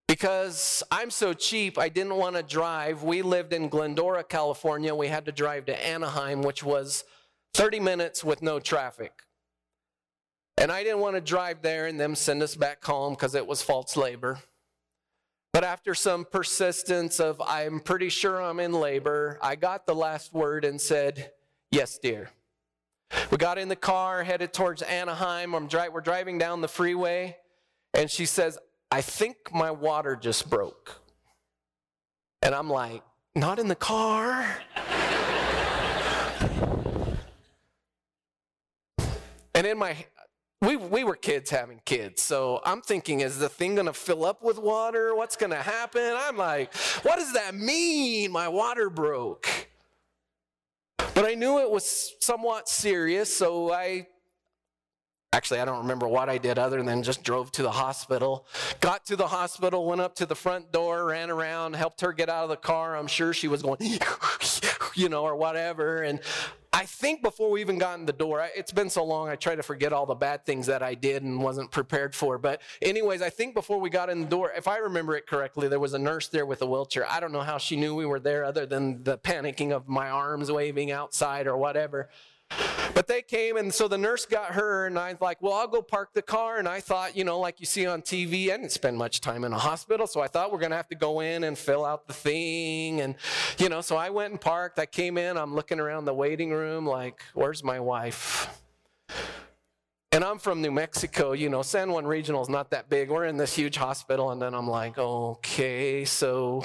Because 0.05 0.83
I'm 0.91 1.09
so 1.09 1.31
cheap, 1.31 1.77
I 1.77 1.87
didn't 1.87 2.17
want 2.17 2.35
to 2.35 2.43
drive. 2.43 3.03
We 3.03 3.21
lived 3.21 3.53
in 3.53 3.69
Glendora, 3.69 4.25
California. 4.25 4.93
We 4.93 5.07
had 5.07 5.23
to 5.27 5.31
drive 5.31 5.67
to 5.67 5.87
Anaheim, 5.87 6.41
which 6.41 6.61
was 6.61 7.05
30 7.53 7.79
minutes 7.79 8.21
with 8.21 8.41
no 8.41 8.59
traffic. 8.59 9.13
And 10.57 10.73
I 10.73 10.83
didn't 10.83 10.99
want 10.99 11.15
to 11.15 11.21
drive 11.21 11.61
there 11.61 11.87
and 11.87 11.97
them 11.97 12.15
send 12.15 12.43
us 12.43 12.53
back 12.53 12.83
home 12.83 13.13
because 13.13 13.33
it 13.33 13.47
was 13.47 13.61
false 13.61 13.95
labor. 13.95 14.39
But 15.53 15.63
after 15.63 15.95
some 15.95 16.25
persistence 16.25 17.21
of, 17.21 17.41
I'm 17.41 17.79
pretty 17.79 18.09
sure 18.09 18.41
I'm 18.41 18.59
in 18.59 18.73
labor, 18.73 19.39
I 19.41 19.55
got 19.55 19.85
the 19.85 19.95
last 19.95 20.33
word 20.33 20.65
and 20.65 20.81
said, 20.81 21.31
Yes, 21.71 21.97
dear. 21.97 22.29
We 23.31 23.37
got 23.37 23.57
in 23.57 23.67
the 23.67 23.75
car, 23.75 24.23
headed 24.23 24.53
towards 24.53 24.81
Anaheim. 24.81 25.53
I'm 25.53 25.67
dri- 25.67 25.89
we're 25.89 26.01
driving 26.01 26.37
down 26.37 26.61
the 26.61 26.67
freeway, 26.67 27.37
and 27.93 28.09
she 28.09 28.25
says, 28.25 28.57
I 28.91 29.01
think 29.01 29.53
my 29.53 29.71
water 29.71 30.15
just 30.15 30.49
broke. 30.49 31.01
And 32.41 32.53
I'm 32.53 32.69
like, 32.69 33.01
Not 33.35 33.59
in 33.59 33.67
the 33.67 33.75
car. 33.75 34.45
and 39.53 39.65
in 39.65 39.77
my 39.77 40.05
we, 40.61 40.77
we 40.77 41.03
were 41.03 41.15
kids 41.15 41.49
having 41.49 41.81
kids, 41.85 42.21
so 42.21 42.61
I'm 42.65 42.81
thinking, 42.81 43.19
is 43.19 43.37
the 43.37 43.49
thing 43.49 43.75
gonna 43.75 43.93
fill 43.93 44.25
up 44.25 44.41
with 44.41 44.57
water? 44.57 45.13
What's 45.15 45.35
gonna 45.35 45.61
happen? 45.61 46.13
I'm 46.17 46.37
like, 46.37 46.73
what 47.03 47.17
does 47.17 47.33
that 47.33 47.53
mean? 47.53 48.31
My 48.31 48.47
water 48.47 48.89
broke. 48.89 49.47
But 51.15 51.23
I 51.23 51.33
knew 51.33 51.59
it 51.59 51.71
was 51.71 52.13
somewhat 52.19 52.67
serious, 52.67 53.35
so 53.35 53.71
I 53.71 54.07
actually 55.35 55.59
I 55.59 55.65
don't 55.65 55.79
remember 55.79 56.07
what 56.07 56.29
I 56.29 56.37
did 56.37 56.57
other 56.57 56.81
than 56.81 57.03
just 57.03 57.21
drove 57.21 57.51
to 57.53 57.61
the 57.61 57.71
hospital. 57.71 58.45
Got 58.79 59.05
to 59.07 59.17
the 59.17 59.27
hospital, 59.27 59.85
went 59.85 59.99
up 59.99 60.15
to 60.15 60.25
the 60.25 60.35
front 60.35 60.71
door, 60.71 61.05
ran 61.05 61.29
around, 61.29 61.75
helped 61.75 61.99
her 62.01 62.13
get 62.13 62.29
out 62.29 62.43
of 62.43 62.49
the 62.49 62.55
car. 62.55 62.95
I'm 62.95 63.07
sure 63.07 63.33
she 63.33 63.49
was 63.49 63.61
going, 63.61 63.77
you 64.95 65.09
know, 65.09 65.23
or 65.23 65.35
whatever. 65.35 66.03
And 66.03 66.21
I 66.71 66.85
think 66.85 67.21
before 67.21 67.51
we 67.51 67.59
even 67.59 67.77
got 67.77 67.99
in 67.99 68.05
the 68.05 68.13
door, 68.13 68.47
it's 68.55 68.71
been 68.71 68.89
so 68.89 69.03
long, 69.03 69.27
I 69.27 69.35
try 69.35 69.55
to 69.55 69.63
forget 69.63 69.91
all 69.91 70.05
the 70.05 70.15
bad 70.15 70.45
things 70.45 70.67
that 70.67 70.81
I 70.81 70.93
did 70.93 71.23
and 71.23 71.41
wasn't 71.41 71.69
prepared 71.71 72.15
for. 72.15 72.37
But, 72.37 72.61
anyways, 72.81 73.21
I 73.21 73.29
think 73.29 73.55
before 73.55 73.79
we 73.79 73.89
got 73.89 74.09
in 74.09 74.21
the 74.21 74.27
door, 74.27 74.51
if 74.55 74.67
I 74.67 74.77
remember 74.77 75.15
it 75.15 75.27
correctly, 75.27 75.67
there 75.67 75.79
was 75.79 75.93
a 75.93 75.99
nurse 75.99 76.27
there 76.27 76.45
with 76.45 76.61
a 76.61 76.65
wheelchair. 76.65 77.09
I 77.09 77.19
don't 77.19 77.31
know 77.31 77.41
how 77.41 77.57
she 77.57 77.75
knew 77.75 77.95
we 77.95 78.05
were 78.05 78.19
there 78.19 78.43
other 78.43 78.65
than 78.65 79.03
the 79.03 79.17
panicking 79.17 79.71
of 79.71 79.87
my 79.87 80.09
arms 80.09 80.51
waving 80.51 80.91
outside 80.91 81.47
or 81.47 81.57
whatever. 81.57 82.09
But 82.95 83.07
they 83.07 83.21
came, 83.21 83.57
and 83.57 83.73
so 83.73 83.89
the 83.89 83.97
nurse 83.97 84.25
got 84.25 84.53
her, 84.53 84.87
and 84.87 84.97
I 84.97 85.11
was 85.11 85.21
like, 85.21 85.41
Well, 85.41 85.53
I'll 85.53 85.67
go 85.67 85.81
park 85.81 86.13
the 86.13 86.21
car. 86.21 86.59
And 86.59 86.67
I 86.67 86.79
thought, 86.79 87.15
you 87.17 87.25
know, 87.25 87.39
like 87.39 87.59
you 87.59 87.65
see 87.65 87.85
on 87.85 88.01
TV, 88.01 88.45
I 88.45 88.57
didn't 88.57 88.71
spend 88.71 88.97
much 88.97 89.19
time 89.19 89.43
in 89.43 89.51
a 89.51 89.57
hospital, 89.57 90.07
so 90.07 90.21
I 90.21 90.27
thought 90.27 90.51
we're 90.51 90.59
gonna 90.59 90.77
have 90.77 90.87
to 90.87 90.95
go 90.95 91.19
in 91.19 91.43
and 91.43 91.57
fill 91.57 91.83
out 91.83 92.07
the 92.07 92.13
thing. 92.13 93.01
And, 93.01 93.15
you 93.57 93.67
know, 93.67 93.81
so 93.81 93.97
I 93.97 94.09
went 94.11 94.31
and 94.31 94.39
parked. 94.39 94.79
I 94.79 94.85
came 94.85 95.17
in, 95.17 95.37
I'm 95.37 95.53
looking 95.53 95.79
around 95.79 96.05
the 96.05 96.13
waiting 96.13 96.51
room, 96.51 96.85
like, 96.85 97.21
Where's 97.33 97.63
my 97.63 97.81
wife? 97.81 98.47
And 100.15 100.23
I'm 100.23 100.39
from 100.39 100.61
New 100.61 100.71
Mexico, 100.71 101.33
you 101.33 101.49
know, 101.49 101.61
San 101.61 101.91
Juan 101.91 102.07
Regional 102.07 102.41
is 102.41 102.47
not 102.47 102.71
that 102.71 102.89
big. 102.89 103.09
We're 103.09 103.25
in 103.25 103.35
this 103.35 103.53
huge 103.53 103.75
hospital, 103.75 104.31
and 104.31 104.41
then 104.41 104.53
I'm 104.53 104.65
like, 104.65 104.97
okay, 104.97 106.05
so, 106.05 106.63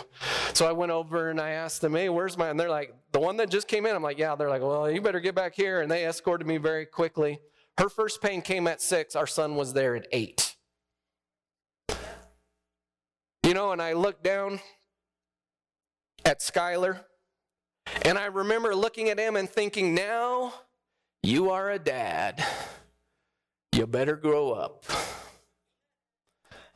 so 0.55 0.69
I 0.69 0.71
went 0.71 0.93
over 0.93 1.31
and 1.31 1.41
I 1.41 1.51
asked 1.51 1.81
them, 1.81 1.97
hey, 1.97 2.11
where's 2.11 2.39
my? 2.39 2.49
And 2.49 2.61
they're 2.61 2.71
like, 2.71 2.95
the 3.11 3.19
one 3.19 3.39
that 3.39 3.51
just 3.51 3.67
came 3.67 3.87
in. 3.87 3.97
I'm 3.97 4.05
like, 4.05 4.19
yeah. 4.19 4.37
They're 4.37 4.49
like, 4.49 4.63
well, 4.63 4.89
you 4.89 5.01
better 5.01 5.19
get 5.19 5.35
back 5.35 5.57
here. 5.57 5.81
And 5.81 5.91
they 5.91 6.07
escorted 6.07 6.47
me 6.47 6.59
very 6.59 6.87
quickly. 6.87 7.41
Her 7.77 7.89
first 7.89 8.23
pain 8.23 8.41
came 8.41 8.69
at 8.69 8.81
six. 8.81 9.17
Our 9.17 9.27
son 9.27 9.57
was 9.57 9.73
there 9.73 9.97
at 9.97 10.07
eight. 10.13 10.55
You 13.43 13.53
know, 13.53 13.73
and 13.73 13.83
I 13.83 13.95
looked 13.95 14.23
down 14.23 14.61
at 16.25 16.39
Skylar, 16.39 17.01
and 18.03 18.17
I 18.17 18.27
remember 18.27 18.77
looking 18.77 19.09
at 19.09 19.19
him 19.19 19.35
and 19.35 19.51
thinking, 19.51 19.93
now 19.93 20.55
you 21.25 21.51
are 21.51 21.73
a 21.73 21.81
dad. 21.81 22.47
You 23.81 23.87
better 23.87 24.15
grow 24.15 24.53
up. 24.53 24.85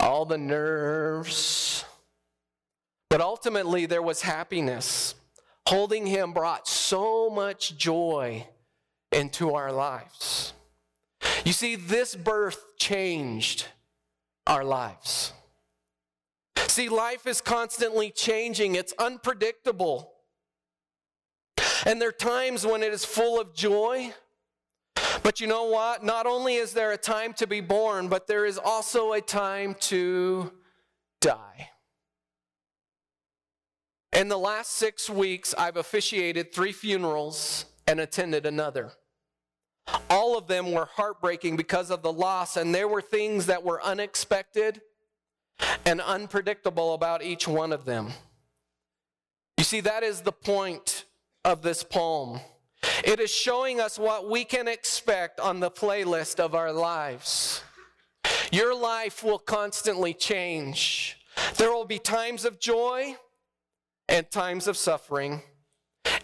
All 0.00 0.24
the 0.24 0.38
nerves. 0.38 1.84
But 3.10 3.20
ultimately, 3.20 3.84
there 3.84 4.00
was 4.00 4.22
happiness. 4.22 5.14
Holding 5.68 6.06
him 6.06 6.32
brought 6.32 6.66
so 6.66 7.28
much 7.28 7.76
joy 7.76 8.46
into 9.12 9.52
our 9.52 9.70
lives. 9.70 10.54
You 11.44 11.52
see, 11.52 11.76
this 11.76 12.16
birth 12.16 12.64
changed 12.78 13.66
our 14.46 14.64
lives. 14.64 15.34
See, 16.56 16.88
life 16.88 17.26
is 17.26 17.42
constantly 17.42 18.12
changing, 18.12 18.76
it's 18.76 18.94
unpredictable. 18.98 20.10
And 21.84 22.00
there 22.00 22.08
are 22.08 22.12
times 22.12 22.64
when 22.64 22.82
it 22.82 22.94
is 22.94 23.04
full 23.04 23.38
of 23.38 23.54
joy. 23.54 24.14
But 25.24 25.40
you 25.40 25.46
know 25.46 25.64
what? 25.64 26.04
Not 26.04 26.26
only 26.26 26.56
is 26.56 26.74
there 26.74 26.92
a 26.92 26.98
time 26.98 27.32
to 27.34 27.46
be 27.46 27.62
born, 27.62 28.08
but 28.08 28.26
there 28.26 28.44
is 28.44 28.58
also 28.58 29.14
a 29.14 29.22
time 29.22 29.74
to 29.80 30.52
die. 31.22 31.70
In 34.12 34.28
the 34.28 34.36
last 34.38 34.72
six 34.72 35.08
weeks, 35.08 35.54
I've 35.56 35.78
officiated 35.78 36.52
three 36.52 36.72
funerals 36.72 37.64
and 37.88 38.00
attended 38.00 38.44
another. 38.44 38.92
All 40.10 40.36
of 40.36 40.46
them 40.46 40.72
were 40.72 40.90
heartbreaking 40.92 41.56
because 41.56 41.90
of 41.90 42.02
the 42.02 42.12
loss, 42.12 42.58
and 42.58 42.74
there 42.74 42.86
were 42.86 43.02
things 43.02 43.46
that 43.46 43.64
were 43.64 43.82
unexpected 43.82 44.82
and 45.86 46.02
unpredictable 46.02 46.92
about 46.92 47.22
each 47.22 47.48
one 47.48 47.72
of 47.72 47.86
them. 47.86 48.10
You 49.56 49.64
see, 49.64 49.80
that 49.80 50.02
is 50.02 50.20
the 50.20 50.32
point 50.32 51.06
of 51.46 51.62
this 51.62 51.82
poem. 51.82 52.40
It 53.04 53.20
is 53.20 53.30
showing 53.30 53.80
us 53.80 53.98
what 53.98 54.28
we 54.28 54.44
can 54.44 54.68
expect 54.68 55.40
on 55.40 55.60
the 55.60 55.70
playlist 55.70 56.40
of 56.40 56.54
our 56.54 56.72
lives. 56.72 57.62
Your 58.50 58.74
life 58.74 59.22
will 59.22 59.38
constantly 59.38 60.14
change. 60.14 61.18
There 61.56 61.72
will 61.72 61.84
be 61.84 61.98
times 61.98 62.44
of 62.44 62.60
joy 62.60 63.16
and 64.08 64.30
times 64.30 64.66
of 64.66 64.76
suffering, 64.76 65.42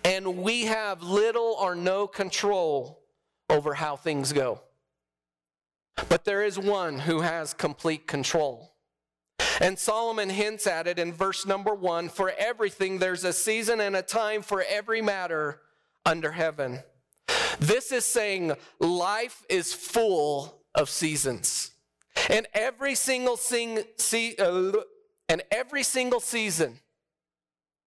and 0.05 0.39
we 0.39 0.67
have 0.67 1.03
little 1.03 1.57
or 1.61 1.75
no 1.75 2.07
control 2.07 3.03
over 3.49 3.75
how 3.75 3.97
things 3.97 4.33
go. 4.33 4.61
But 6.09 6.25
there 6.25 6.43
is 6.43 6.59
one 6.59 7.01
who 7.01 7.21
has 7.21 7.53
complete 7.53 8.07
control. 8.07 8.75
And 9.61 9.79
Solomon 9.79 10.31
hints 10.31 10.67
at 10.67 10.87
it 10.87 10.99
in 10.99 11.13
verse 11.13 11.45
number 11.45 11.75
one 11.75 12.09
for 12.09 12.33
everything, 12.39 12.99
there's 12.99 13.25
a 13.25 13.33
season 13.33 13.81
and 13.81 13.95
a 13.95 14.03
time 14.03 14.43
for 14.43 14.65
every 14.67 15.03
matter 15.03 15.61
under 16.05 16.33
heaven. 16.33 16.81
This 17.59 17.93
is 17.93 18.05
saying 18.05 18.53
life 18.79 19.45
is 19.49 19.73
full 19.73 20.63
of 20.75 20.89
seasons. 20.89 21.73
And 22.29 22.47
every 22.55 22.95
single 22.95 23.37
sing, 23.37 23.81
see, 23.97 24.35
uh, 24.39 24.73
and 25.29 25.43
every 25.51 25.83
single 25.83 26.21
season 26.21 26.79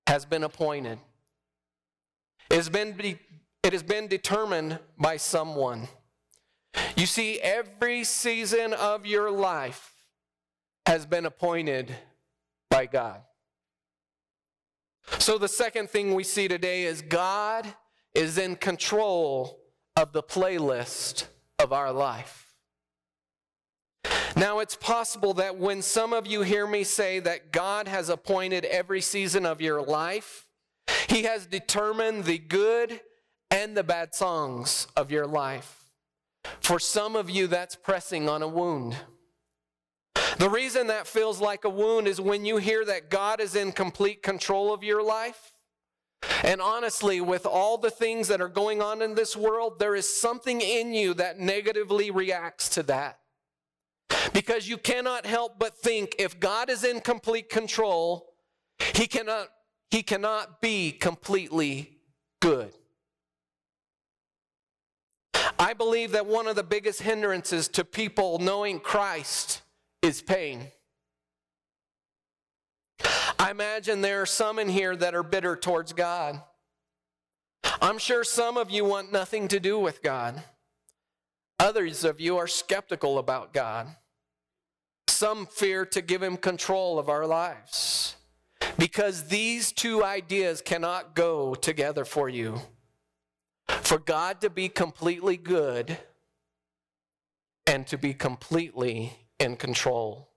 has 0.08 0.26
been 0.26 0.43
appointed. 0.43 0.99
It 2.49 2.56
has 2.56 2.69
been, 2.69 2.93
be- 2.93 3.19
it 3.63 3.73
has 3.73 3.84
been 3.84 4.08
determined 4.08 4.80
by 4.97 5.17
someone. 5.17 5.88
You 6.95 7.06
see, 7.06 7.39
every 7.39 8.04
season 8.04 8.73
of 8.73 9.06
your 9.06 9.32
life 9.32 9.93
has 10.86 11.06
been 11.06 11.26
appointed 11.26 11.95
by 12.69 12.86
God. 12.86 13.21
So, 15.19 15.38
the 15.38 15.47
second 15.47 15.89
thing 15.89 16.13
we 16.13 16.23
see 16.23 16.47
today 16.47 16.84
is 16.84 17.02
God 17.02 17.73
is 18.13 18.38
in 18.38 18.56
control 18.56 19.60
of 19.95 20.13
the 20.13 20.23
playlist 20.23 21.26
of 21.60 21.73
our 21.73 21.91
life. 21.91 22.54
Now, 24.36 24.60
it's 24.60 24.76
possible 24.76 25.36
that 25.36 25.58
when 25.58 25.82
some 25.82 26.12
of 26.12 26.26
you 26.26 26.41
hear 26.41 26.65
me 26.65 26.84
say 26.84 27.19
that 27.19 27.52
God 27.52 27.88
has 27.88 28.10
appointed 28.10 28.65
every 28.65 29.02
season 29.02 29.45
of 29.45 29.62
your 29.62 29.82
life, 29.82 30.47
He 31.08 31.23
has 31.23 31.45
determined 31.45 32.26
the 32.26 32.39
good 32.39 32.99
and 33.52 33.78
the 33.78 33.84
bad 33.84 34.15
songs 34.15 34.88
of 34.97 35.12
your 35.12 35.28
life. 35.28 35.91
For 36.60 36.80
some 36.80 37.15
of 37.15 37.30
you, 37.30 37.47
that's 37.47 37.76
pressing 37.76 38.28
on 38.28 38.41
a 38.41 38.47
wound. 38.47 38.97
The 40.39 40.49
reason 40.49 40.88
that 40.88 41.08
feels 41.08 41.39
like 41.39 41.63
a 41.63 41.69
wound 41.69 42.08
is 42.08 42.19
when 42.19 42.43
you 42.43 42.58
hear 42.58 42.84
that 42.86 43.12
God 43.12 43.39
is 43.39 43.56
in 43.56 43.71
complete 43.71 44.23
control 44.23 44.73
of 44.73 44.84
your 44.84 45.04
life. 45.04 45.53
And 46.44 46.62
honestly, 46.62 47.22
with 47.22 47.46
all 47.46 47.78
the 47.78 47.92
things 47.92 48.28
that 48.28 48.42
are 48.42 48.50
going 48.50 48.82
on 48.82 49.02
in 49.02 49.16
this 49.16 49.36
world, 49.36 49.80
there 49.80 49.96
is 49.96 50.08
something 50.08 50.62
in 50.62 50.94
you 50.94 51.14
that 51.16 51.40
negatively 51.40 52.12
reacts 52.12 52.70
to 52.70 52.84
that. 52.84 53.20
Because 54.34 54.68
you 54.68 54.78
cannot 54.78 55.26
help 55.26 55.60
but 55.60 55.78
think 55.78 56.16
if 56.20 56.40
God 56.40 56.70
is 56.70 56.84
in 56.84 57.02
complete 57.02 57.50
control, 57.50 58.34
he 58.94 59.08
cannot 59.08 59.50
he 59.92 60.02
cannot 60.02 60.60
be 60.60 60.92
completely 60.92 61.98
good. 62.42 62.74
I 65.60 65.74
believe 65.74 66.12
that 66.12 66.26
one 66.26 66.48
of 66.48 66.56
the 66.56 66.64
biggest 66.64 67.02
hindrances 67.02 67.68
to 67.70 67.86
people 67.86 68.40
knowing 68.40 68.80
Christ 68.80 69.62
is 70.02 70.22
pain. 70.22 70.72
I 73.39 73.52
imagine 73.52 74.02
there 74.02 74.22
are 74.22 74.26
some 74.26 74.60
in 74.60 74.69
here 74.69 74.96
that 74.96 75.15
are 75.15 75.24
bitter 75.24 75.56
towards 75.56 75.93
God. 75.93 76.41
I'm 77.82 77.98
sure 77.98 78.24
some 78.24 78.58
of 78.58 78.72
you 78.72 78.86
want 78.86 79.12
nothing 79.12 79.48
to 79.50 79.60
do 79.60 79.80
with 79.80 80.02
God. 80.02 80.43
Others 81.60 82.04
of 82.04 82.19
you 82.19 82.38
are 82.38 82.48
skeptical 82.48 83.17
about 83.17 83.54
God. 83.54 83.88
Some 85.08 85.46
fear 85.46 85.86
to 85.88 86.02
give 86.02 86.22
him 86.22 86.38
control 86.38 87.00
of 87.00 87.10
our 87.10 87.26
lives 87.26 88.15
because 88.78 89.28
these 89.28 89.72
two 89.72 90.04
ideas 90.04 90.62
cannot 90.62 91.15
go 91.15 91.56
together 91.56 92.06
for 92.06 92.30
you. 92.30 92.60
For 93.67 93.98
God 93.98 94.41
to 94.41 94.50
be 94.50 94.69
completely 94.69 95.38
good 95.38 95.98
and 97.65 97.88
to 97.88 97.98
be 97.98 98.13
completely 98.13 99.13
in 99.39 99.56
control. 99.56 100.33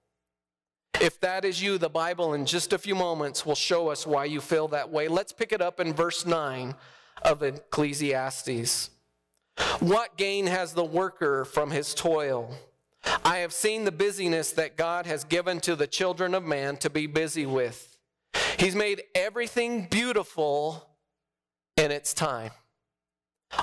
If 1.01 1.21
that 1.21 1.45
is 1.45 1.63
you, 1.63 1.77
the 1.77 1.91
Bible 1.91 2.33
in 2.35 2.47
just 2.47 2.73
a 2.73 2.79
few 2.79 2.95
moments 2.95 3.45
will 3.45 3.55
show 3.55 3.89
us 3.89 4.07
why 4.07 4.25
you 4.25 4.41
feel 4.41 4.69
that 4.69 4.91
way. 4.91 5.09
Let's 5.09 5.33
pick 5.33 5.53
it 5.53 5.61
up 5.61 5.79
in 5.79 5.93
verse 5.93 6.25
9 6.25 6.75
of 7.23 7.43
Ecclesiastes. 7.43 8.91
What 9.81 10.17
gain 10.17 10.47
has 10.47 10.73
the 10.73 10.85
worker 10.85 11.45
from 11.45 11.71
his 11.71 11.95
toil? 11.95 12.57
I 13.25 13.39
have 13.39 13.53
seen 13.53 13.85
the 13.85 13.93
busyness 13.93 14.53
that 14.53 14.77
God 14.77 15.07
has 15.07 15.25
given 15.25 15.61
to 15.61 15.77
the 15.77 15.87
children 15.87 16.35
of 16.35 16.45
man 16.45 16.77
to 16.79 16.91
be 16.91 17.07
busy 17.07 17.47
with. 17.47 17.97
He's 18.59 18.75
made 18.75 19.03
everything 19.15 19.89
beautiful 19.91 20.89
in 21.77 21.91
its 21.91 22.15
time. 22.15 22.53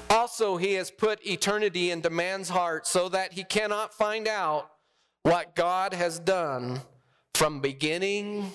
Also, 0.09 0.57
he 0.57 0.73
has 0.73 0.91
put 0.91 1.25
eternity 1.25 1.91
into 1.91 2.09
man's 2.09 2.49
heart 2.49 2.87
so 2.87 3.09
that 3.09 3.33
he 3.33 3.43
cannot 3.43 3.93
find 3.93 4.27
out 4.27 4.69
what 5.23 5.55
God 5.55 5.93
has 5.93 6.19
done 6.19 6.81
from 7.35 7.59
beginning 7.59 8.51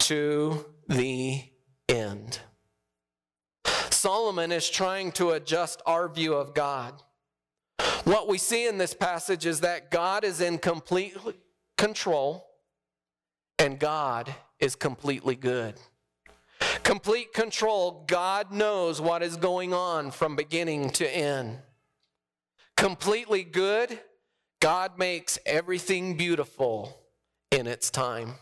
to 0.00 0.64
the 0.88 1.42
end. 1.88 2.40
Solomon 3.90 4.52
is 4.52 4.68
trying 4.68 5.12
to 5.12 5.30
adjust 5.30 5.80
our 5.86 6.08
view 6.08 6.34
of 6.34 6.54
God. 6.54 7.02
What 8.04 8.28
we 8.28 8.38
see 8.38 8.66
in 8.66 8.78
this 8.78 8.94
passage 8.94 9.46
is 9.46 9.60
that 9.60 9.90
God 9.90 10.24
is 10.24 10.40
in 10.40 10.58
complete 10.58 11.16
control 11.78 12.46
and 13.58 13.78
God 13.78 14.34
is 14.58 14.76
completely 14.76 15.36
good. 15.36 15.76
Complete 16.82 17.32
control, 17.32 18.04
God 18.06 18.52
knows 18.52 19.00
what 19.00 19.22
is 19.22 19.36
going 19.36 19.72
on 19.72 20.10
from 20.10 20.36
beginning 20.36 20.90
to 20.90 21.16
end. 21.16 21.58
Completely 22.76 23.42
good, 23.42 23.98
God 24.60 24.98
makes 24.98 25.38
everything 25.46 26.16
beautiful 26.16 27.03
in 27.54 27.66
its 27.66 27.90
time. 27.90 28.34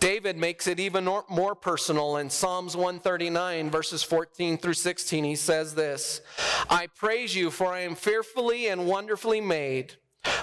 David 0.00 0.36
makes 0.36 0.66
it 0.66 0.80
even 0.80 1.08
more 1.28 1.54
personal 1.54 2.16
in 2.16 2.30
Psalms 2.30 2.74
139, 2.74 3.70
verses 3.70 4.02
14 4.02 4.56
through 4.56 4.74
16. 4.74 5.24
He 5.24 5.36
says 5.36 5.74
this 5.74 6.22
I 6.68 6.88
praise 6.96 7.34
you, 7.34 7.50
for 7.50 7.72
I 7.72 7.80
am 7.80 7.94
fearfully 7.94 8.68
and 8.68 8.86
wonderfully 8.86 9.40
made. 9.40 9.94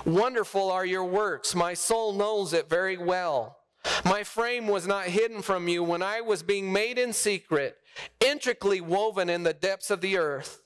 Wonderful 0.05 0.71
are 0.71 0.85
your 0.85 1.05
works. 1.05 1.55
My 1.55 1.73
soul 1.73 2.13
knows 2.13 2.53
it 2.53 2.69
very 2.69 2.97
well. 2.97 3.57
My 4.05 4.23
frame 4.23 4.67
was 4.67 4.85
not 4.85 5.05
hidden 5.05 5.41
from 5.41 5.67
you 5.67 5.83
when 5.83 6.01
I 6.01 6.21
was 6.21 6.43
being 6.43 6.71
made 6.71 6.97
in 6.97 7.13
secret, 7.13 7.77
intricately 8.23 8.81
woven 8.81 9.29
in 9.29 9.43
the 9.43 9.53
depths 9.53 9.91
of 9.91 10.01
the 10.01 10.17
earth. 10.17 10.61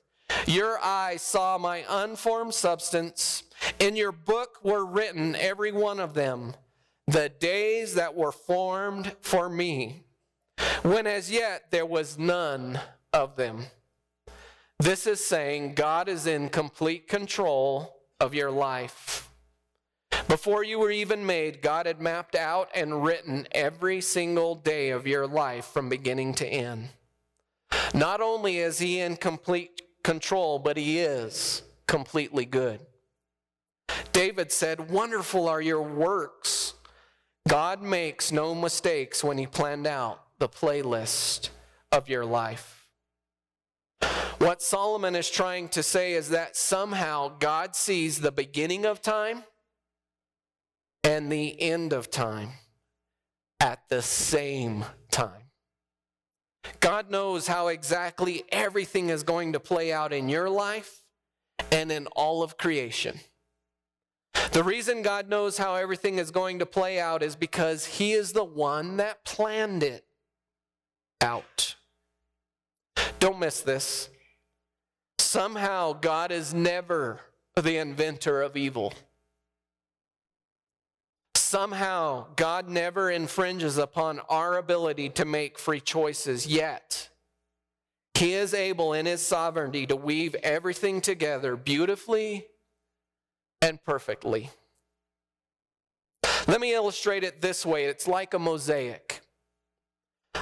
Your 0.47 0.79
eyes 0.79 1.21
saw 1.21 1.57
my 1.57 1.83
unformed 1.89 2.53
substance. 2.53 3.43
In 3.79 3.95
your 3.95 4.11
book 4.11 4.59
were 4.63 4.85
written, 4.85 5.35
every 5.35 5.71
one 5.71 5.99
of 5.99 6.13
them 6.13 6.55
the 7.11 7.27
days 7.27 7.95
that 7.95 8.15
were 8.15 8.31
formed 8.31 9.13
for 9.19 9.49
me, 9.49 10.03
when 10.81 11.05
as 11.05 11.29
yet 11.29 11.69
there 11.69 11.85
was 11.85 12.17
none 12.17 12.79
of 13.11 13.35
them. 13.35 13.65
This 14.79 15.05
is 15.05 15.23
saying 15.23 15.75
God 15.75 16.07
is 16.07 16.25
in 16.25 16.47
complete 16.47 17.09
control 17.09 17.97
of 18.21 18.33
your 18.33 18.49
life. 18.49 19.29
Before 20.29 20.63
you 20.63 20.79
were 20.79 20.91
even 20.91 21.25
made, 21.25 21.61
God 21.61 21.85
had 21.85 21.99
mapped 21.99 22.35
out 22.35 22.69
and 22.73 23.03
written 23.03 23.45
every 23.51 23.99
single 23.99 24.55
day 24.55 24.91
of 24.91 25.05
your 25.05 25.27
life 25.27 25.65
from 25.65 25.89
beginning 25.89 26.33
to 26.35 26.47
end. 26.47 26.89
Not 27.93 28.21
only 28.21 28.59
is 28.59 28.79
He 28.79 29.01
in 29.01 29.17
complete 29.17 29.81
control, 30.03 30.59
but 30.59 30.77
He 30.77 30.99
is 30.99 31.63
completely 31.87 32.45
good. 32.45 32.79
David 34.13 34.51
said, 34.51 34.89
Wonderful 34.89 35.49
are 35.49 35.61
your 35.61 35.81
works 35.81 36.75
God 37.47 37.81
makes 37.81 38.31
no 38.31 38.53
mistakes 38.53 39.23
when 39.23 39.37
He 39.37 39.47
planned 39.47 39.87
out 39.87 40.21
the 40.39 40.49
playlist 40.49 41.49
of 41.91 42.09
your 42.09 42.25
life. 42.25 42.87
What 44.37 44.61
Solomon 44.61 45.15
is 45.15 45.29
trying 45.29 45.69
to 45.69 45.83
say 45.83 46.13
is 46.13 46.29
that 46.29 46.55
somehow 46.55 47.37
God 47.37 47.75
sees 47.75 48.19
the 48.19 48.31
beginning 48.31 48.85
of 48.85 49.01
time 49.01 49.43
and 51.03 51.31
the 51.31 51.61
end 51.61 51.93
of 51.93 52.09
time 52.09 52.49
at 53.59 53.87
the 53.89 54.01
same 54.01 54.85
time. 55.11 55.43
God 56.79 57.11
knows 57.11 57.47
how 57.47 57.67
exactly 57.67 58.43
everything 58.49 59.09
is 59.09 59.23
going 59.23 59.53
to 59.53 59.59
play 59.59 59.93
out 59.93 60.13
in 60.13 60.29
your 60.29 60.49
life 60.49 61.03
and 61.71 61.91
in 61.91 62.07
all 62.07 62.41
of 62.41 62.57
creation. 62.57 63.19
The 64.51 64.63
reason 64.65 65.01
God 65.01 65.29
knows 65.29 65.57
how 65.57 65.75
everything 65.75 66.17
is 66.17 66.29
going 66.29 66.59
to 66.59 66.65
play 66.65 66.99
out 66.99 67.23
is 67.23 67.37
because 67.37 67.85
He 67.85 68.11
is 68.11 68.33
the 68.33 68.43
one 68.43 68.97
that 68.97 69.23
planned 69.23 69.81
it 69.81 70.03
out. 71.21 71.75
Don't 73.19 73.39
miss 73.39 73.61
this. 73.61 74.09
Somehow, 75.19 75.93
God 75.93 76.33
is 76.33 76.53
never 76.53 77.21
the 77.55 77.77
inventor 77.77 78.41
of 78.41 78.57
evil. 78.57 78.93
Somehow, 81.35 82.27
God 82.35 82.67
never 82.67 83.09
infringes 83.09 83.77
upon 83.77 84.19
our 84.27 84.57
ability 84.57 85.09
to 85.11 85.23
make 85.23 85.57
free 85.57 85.79
choices, 85.79 86.45
yet, 86.45 87.07
He 88.15 88.33
is 88.33 88.53
able 88.53 88.91
in 88.91 89.05
His 89.05 89.25
sovereignty 89.25 89.85
to 89.85 89.95
weave 89.95 90.35
everything 90.43 90.99
together 90.99 91.55
beautifully 91.55 92.47
and 93.61 93.83
perfectly. 93.83 94.49
Let 96.47 96.59
me 96.59 96.73
illustrate 96.73 97.23
it 97.23 97.41
this 97.41 97.65
way 97.65 97.85
it's 97.85 98.07
like 98.07 98.33
a 98.33 98.39
mosaic. 98.39 99.21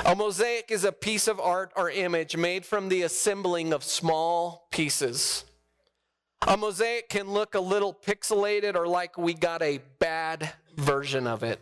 A 0.06 0.16
mosaic 0.16 0.72
is 0.72 0.84
a 0.84 0.92
piece 0.92 1.28
of 1.28 1.40
art 1.40 1.72
or 1.76 1.90
image 1.90 2.38
made 2.38 2.66
from 2.66 2.90
the 2.90 3.02
assembling 3.02 3.74
of 3.74 3.84
small 3.84 4.68
pieces. 4.72 5.44
A 6.48 6.56
mosaic 6.56 7.10
can 7.10 7.32
look 7.32 7.54
a 7.54 7.60
little 7.60 7.94
pixelated 7.94 8.76
or 8.76 8.88
like 8.88 9.18
we 9.18 9.34
got 9.34 9.62
a 9.62 9.82
bad 10.00 10.54
version 10.78 11.28
of 11.28 11.44
it. 11.44 11.60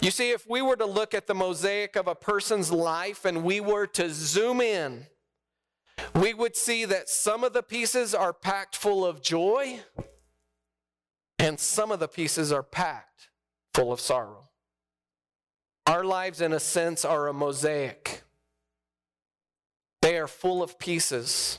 You 0.00 0.10
see, 0.10 0.30
if 0.30 0.48
we 0.48 0.62
were 0.62 0.76
to 0.76 0.86
look 0.86 1.14
at 1.14 1.26
the 1.26 1.34
mosaic 1.34 1.96
of 1.96 2.06
a 2.06 2.14
person's 2.14 2.70
life 2.70 3.24
and 3.24 3.42
we 3.42 3.60
were 3.60 3.86
to 3.88 4.10
zoom 4.10 4.60
in 4.60 5.06
we 6.14 6.34
would 6.34 6.56
see 6.56 6.84
that 6.84 7.08
some 7.08 7.44
of 7.44 7.52
the 7.52 7.62
pieces 7.62 8.14
are 8.14 8.32
packed 8.32 8.76
full 8.76 9.04
of 9.04 9.22
joy, 9.22 9.80
and 11.38 11.60
some 11.60 11.90
of 11.92 12.00
the 12.00 12.08
pieces 12.08 12.52
are 12.52 12.62
packed 12.62 13.28
full 13.74 13.92
of 13.92 14.00
sorrow. 14.00 14.48
Our 15.86 16.04
lives, 16.04 16.40
in 16.40 16.52
a 16.52 16.60
sense, 16.60 17.04
are 17.04 17.28
a 17.28 17.32
mosaic. 17.32 18.22
They 20.02 20.18
are 20.18 20.26
full 20.26 20.62
of 20.62 20.78
pieces. 20.78 21.58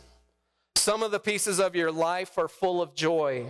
Some 0.76 1.04
of 1.04 1.12
the 1.12 1.19
pieces 1.19 1.60
of 1.60 1.76
your 1.76 1.91
life 1.91 2.38
are 2.38 2.47
full 2.47 2.82
of 2.82 2.95
joy. 2.95 3.47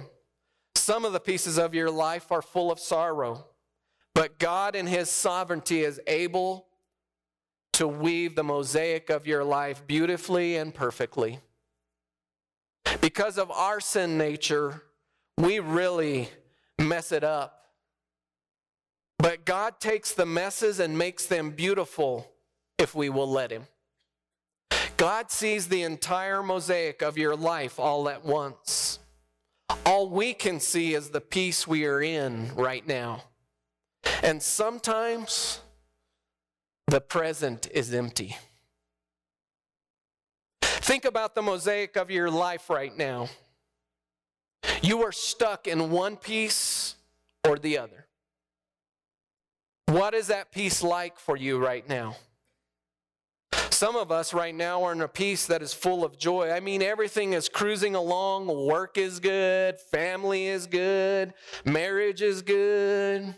Some 0.75 1.05
of 1.05 1.13
the 1.13 1.19
pieces 1.19 1.57
of 1.57 1.73
your 1.73 1.89
life 1.89 2.31
are 2.31 2.41
full 2.41 2.71
of 2.71 2.79
sorrow. 2.79 3.45
But 4.13 4.39
God, 4.39 4.75
in 4.75 4.87
His 4.87 5.09
sovereignty, 5.09 5.81
is 5.81 5.99
able 6.07 6.67
to 7.77 7.87
weave 7.87 8.33
the 8.33 8.43
mosaic 8.43 9.11
of 9.11 9.27
your 9.27 9.43
life 9.43 9.85
beautifully 9.85 10.55
and 10.55 10.73
perfectly. 10.73 11.39
Because 13.01 13.37
of 13.37 13.51
our 13.51 13.79
sin 13.79 14.17
nature, 14.17 14.81
we 15.37 15.59
really 15.59 16.27
mess 16.79 17.11
it 17.11 17.23
up. 17.23 17.65
But 19.19 19.45
God 19.45 19.79
takes 19.79 20.11
the 20.11 20.25
messes 20.25 20.79
and 20.79 20.97
makes 20.97 21.27
them 21.27 21.51
beautiful 21.51 22.31
if 22.79 22.95
we 22.95 23.09
will 23.09 23.29
let 23.29 23.51
Him. 23.51 23.67
God 24.97 25.29
sees 25.29 25.67
the 25.67 25.83
entire 25.83 26.41
mosaic 26.41 27.03
of 27.03 27.15
your 27.15 27.35
life 27.35 27.77
all 27.77 28.09
at 28.09 28.25
once. 28.25 28.97
All 29.85 30.09
we 30.09 30.33
can 30.33 30.59
see 30.59 30.95
is 30.95 31.11
the 31.11 31.21
piece 31.21 31.67
we 31.67 31.85
are 31.85 32.01
in 32.01 32.55
right 32.55 32.87
now. 32.87 33.25
And 34.23 34.41
sometimes 34.41 35.59
the 36.87 37.01
present 37.01 37.67
is 37.71 37.93
empty. 37.93 38.37
Think 40.61 41.05
about 41.05 41.35
the 41.35 41.41
mosaic 41.41 41.97
of 41.97 42.09
your 42.09 42.31
life 42.31 42.69
right 42.69 42.95
now. 42.95 43.29
You 44.81 45.03
are 45.03 45.11
stuck 45.11 45.67
in 45.67 45.91
one 45.91 46.15
piece 46.15 46.95
or 47.45 47.59
the 47.59 47.77
other. 47.77 48.07
What 49.87 50.13
is 50.13 50.27
that 50.27 50.51
piece 50.51 50.83
like 50.83 51.19
for 51.19 51.37
you 51.37 51.57
right 51.57 51.87
now? 51.87 52.15
Some 53.69 53.95
of 53.95 54.11
us 54.11 54.33
right 54.33 54.55
now 54.55 54.83
are 54.83 54.91
in 54.91 55.01
a 55.01 55.07
piece 55.07 55.45
that 55.47 55.61
is 55.61 55.73
full 55.73 56.03
of 56.03 56.17
joy. 56.17 56.51
I 56.51 56.59
mean, 56.59 56.81
everything 56.81 57.33
is 57.33 57.47
cruising 57.47 57.95
along. 57.95 58.47
Work 58.47 58.97
is 58.97 59.19
good, 59.19 59.79
family 59.79 60.47
is 60.47 60.67
good, 60.67 61.33
marriage 61.63 62.21
is 62.21 62.41
good. 62.41 63.35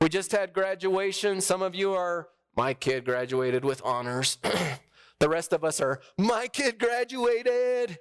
We 0.00 0.08
just 0.08 0.32
had 0.32 0.52
graduation. 0.52 1.40
Some 1.40 1.60
of 1.60 1.74
you 1.74 1.92
are, 1.92 2.28
my 2.56 2.74
kid 2.74 3.04
graduated 3.04 3.64
with 3.64 3.80
honors. 3.84 4.38
the 5.18 5.28
rest 5.28 5.52
of 5.52 5.64
us 5.64 5.80
are, 5.80 6.00
my 6.18 6.46
kid 6.48 6.78
graduated. 6.78 7.98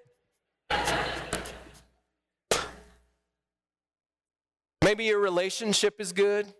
Maybe 4.83 5.05
your 5.05 5.19
relationship 5.19 6.01
is 6.01 6.11
good. 6.13 6.53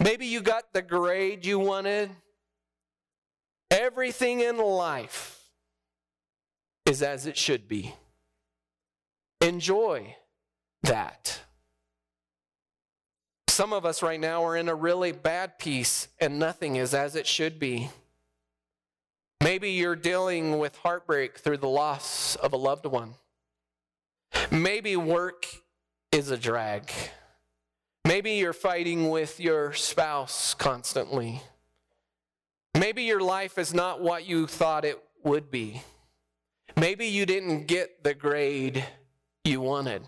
Maybe 0.00 0.26
you 0.26 0.40
got 0.40 0.72
the 0.72 0.82
grade 0.82 1.46
you 1.46 1.58
wanted. 1.58 2.10
Everything 3.70 4.40
in 4.40 4.58
life 4.58 5.50
is 6.84 7.02
as 7.02 7.26
it 7.26 7.36
should 7.36 7.68
be. 7.68 7.94
Enjoy 9.40 10.16
that. 10.82 11.40
Some 13.62 13.72
of 13.72 13.86
us 13.86 14.02
right 14.02 14.18
now 14.18 14.44
are 14.44 14.56
in 14.56 14.68
a 14.68 14.74
really 14.74 15.12
bad 15.12 15.56
piece 15.56 16.08
and 16.20 16.40
nothing 16.40 16.74
is 16.74 16.94
as 16.94 17.14
it 17.14 17.28
should 17.28 17.60
be. 17.60 17.90
Maybe 19.40 19.70
you're 19.70 19.94
dealing 19.94 20.58
with 20.58 20.74
heartbreak 20.78 21.38
through 21.38 21.58
the 21.58 21.68
loss 21.68 22.34
of 22.34 22.52
a 22.52 22.56
loved 22.56 22.86
one. 22.86 23.14
Maybe 24.50 24.96
work 24.96 25.46
is 26.10 26.32
a 26.32 26.36
drag. 26.36 26.90
Maybe 28.04 28.32
you're 28.32 28.52
fighting 28.52 29.10
with 29.10 29.38
your 29.38 29.72
spouse 29.74 30.54
constantly. 30.54 31.40
Maybe 32.76 33.04
your 33.04 33.20
life 33.20 33.58
is 33.58 33.72
not 33.72 34.02
what 34.02 34.26
you 34.26 34.48
thought 34.48 34.84
it 34.84 35.00
would 35.22 35.52
be. 35.52 35.82
Maybe 36.76 37.06
you 37.06 37.26
didn't 37.26 37.68
get 37.68 38.02
the 38.02 38.14
grade 38.14 38.84
you 39.44 39.60
wanted. 39.60 40.02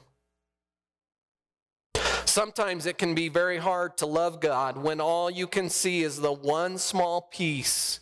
Sometimes 2.34 2.84
it 2.86 2.98
can 2.98 3.14
be 3.14 3.28
very 3.28 3.58
hard 3.58 3.96
to 3.98 4.06
love 4.06 4.40
God 4.40 4.76
when 4.76 5.00
all 5.00 5.30
you 5.30 5.46
can 5.46 5.70
see 5.70 6.02
is 6.02 6.20
the 6.20 6.32
one 6.32 6.78
small 6.78 7.22
piece 7.22 8.00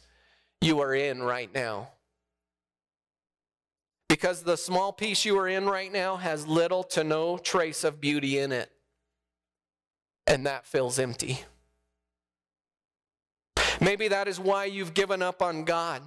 you 0.62 0.80
are 0.80 0.94
in 0.94 1.22
right 1.22 1.52
now. 1.54 1.90
Because 4.08 4.42
the 4.42 4.56
small 4.56 4.90
piece 4.90 5.26
you 5.26 5.38
are 5.38 5.48
in 5.48 5.66
right 5.66 5.92
now 5.92 6.16
has 6.16 6.46
little 6.46 6.82
to 6.82 7.04
no 7.04 7.36
trace 7.36 7.84
of 7.84 8.00
beauty 8.00 8.38
in 8.38 8.52
it. 8.52 8.70
And 10.26 10.46
that 10.46 10.66
feels 10.66 10.98
empty. 10.98 11.40
Maybe 13.82 14.08
that 14.08 14.28
is 14.28 14.40
why 14.40 14.64
you've 14.64 14.94
given 14.94 15.20
up 15.20 15.42
on 15.42 15.64
God. 15.64 16.00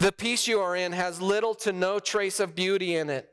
The 0.00 0.12
piece 0.12 0.46
you 0.46 0.60
are 0.60 0.76
in 0.76 0.92
has 0.92 1.22
little 1.22 1.54
to 1.54 1.72
no 1.72 1.98
trace 1.98 2.40
of 2.40 2.54
beauty 2.54 2.94
in 2.94 3.08
it. 3.08 3.30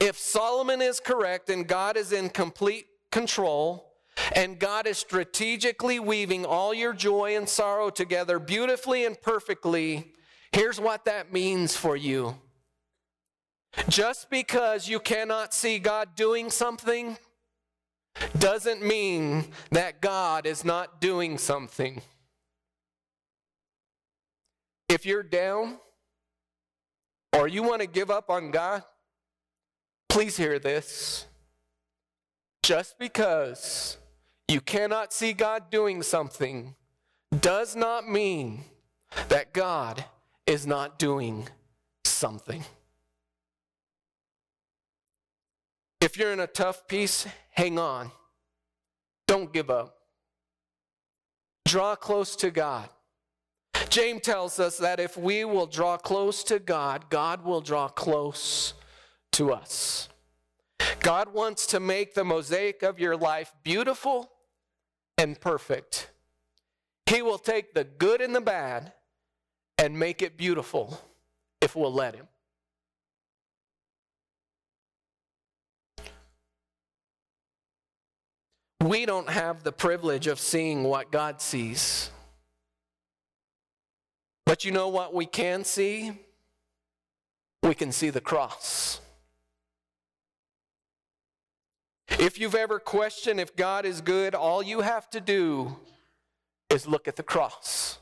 If 0.00 0.18
Solomon 0.18 0.82
is 0.82 0.98
correct 0.98 1.50
and 1.50 1.68
God 1.68 1.96
is 1.96 2.10
in 2.10 2.30
complete 2.30 2.86
control, 3.16 3.94
and 4.34 4.58
God 4.58 4.86
is 4.86 4.98
strategically 4.98 5.98
weaving 5.98 6.44
all 6.44 6.74
your 6.74 6.92
joy 6.92 7.34
and 7.34 7.48
sorrow 7.48 7.88
together 7.88 8.38
beautifully 8.38 9.06
and 9.06 9.18
perfectly, 9.22 10.12
here's 10.52 10.78
what 10.78 11.06
that 11.06 11.32
means 11.32 11.74
for 11.74 11.96
you. 11.96 12.36
Just 13.88 14.28
because 14.28 14.86
you 14.86 15.00
cannot 15.00 15.54
see 15.54 15.78
God 15.78 16.14
doing 16.14 16.50
something 16.50 17.16
doesn't 18.38 18.82
mean 18.82 19.46
that 19.70 20.02
God 20.02 20.44
is 20.44 20.62
not 20.62 21.00
doing 21.00 21.38
something. 21.38 22.02
If 24.90 25.06
you're 25.06 25.22
down 25.22 25.78
or 27.32 27.48
you 27.48 27.62
want 27.62 27.80
to 27.80 27.86
give 27.86 28.10
up 28.10 28.28
on 28.28 28.50
God, 28.50 28.82
please 30.10 30.36
hear 30.36 30.58
this. 30.58 31.25
Just 32.66 32.98
because 32.98 33.96
you 34.48 34.60
cannot 34.60 35.12
see 35.12 35.32
God 35.32 35.70
doing 35.70 36.02
something 36.02 36.74
does 37.40 37.76
not 37.76 38.08
mean 38.08 38.64
that 39.28 39.52
God 39.52 40.04
is 40.48 40.66
not 40.66 40.98
doing 40.98 41.48
something. 42.04 42.64
If 46.00 46.18
you're 46.18 46.32
in 46.32 46.40
a 46.40 46.48
tough 46.48 46.88
piece, 46.88 47.28
hang 47.52 47.78
on. 47.78 48.10
Don't 49.28 49.52
give 49.52 49.70
up. 49.70 49.98
Draw 51.68 51.94
close 51.94 52.34
to 52.34 52.50
God. 52.50 52.88
James 53.90 54.22
tells 54.22 54.58
us 54.58 54.76
that 54.78 54.98
if 54.98 55.16
we 55.16 55.44
will 55.44 55.66
draw 55.66 55.96
close 55.96 56.42
to 56.42 56.58
God, 56.58 57.10
God 57.10 57.44
will 57.44 57.60
draw 57.60 57.86
close 57.86 58.74
to 59.30 59.52
us. 59.52 60.08
God 61.00 61.32
wants 61.32 61.66
to 61.68 61.80
make 61.80 62.14
the 62.14 62.24
mosaic 62.24 62.82
of 62.82 62.98
your 62.98 63.16
life 63.16 63.52
beautiful 63.62 64.30
and 65.18 65.40
perfect. 65.40 66.10
He 67.06 67.22
will 67.22 67.38
take 67.38 67.74
the 67.74 67.84
good 67.84 68.20
and 68.20 68.34
the 68.34 68.40
bad 68.40 68.92
and 69.78 69.98
make 69.98 70.22
it 70.22 70.36
beautiful 70.36 71.00
if 71.60 71.76
we'll 71.76 71.92
let 71.92 72.14
Him. 72.14 72.26
We 78.82 79.06
don't 79.06 79.28
have 79.28 79.62
the 79.62 79.72
privilege 79.72 80.26
of 80.26 80.38
seeing 80.38 80.84
what 80.84 81.10
God 81.10 81.40
sees. 81.40 82.10
But 84.44 84.64
you 84.64 84.70
know 84.70 84.88
what 84.88 85.12
we 85.12 85.26
can 85.26 85.64
see? 85.64 86.12
We 87.62 87.74
can 87.74 87.90
see 87.90 88.10
the 88.10 88.20
cross. 88.20 89.00
If 92.26 92.40
you've 92.40 92.56
ever 92.56 92.80
questioned 92.80 93.38
if 93.38 93.54
God 93.54 93.86
is 93.86 94.00
good, 94.00 94.34
all 94.34 94.60
you 94.60 94.80
have 94.80 95.08
to 95.10 95.20
do 95.20 95.76
is 96.68 96.84
look 96.84 97.06
at 97.06 97.14
the 97.14 97.22
cross. 97.22 98.00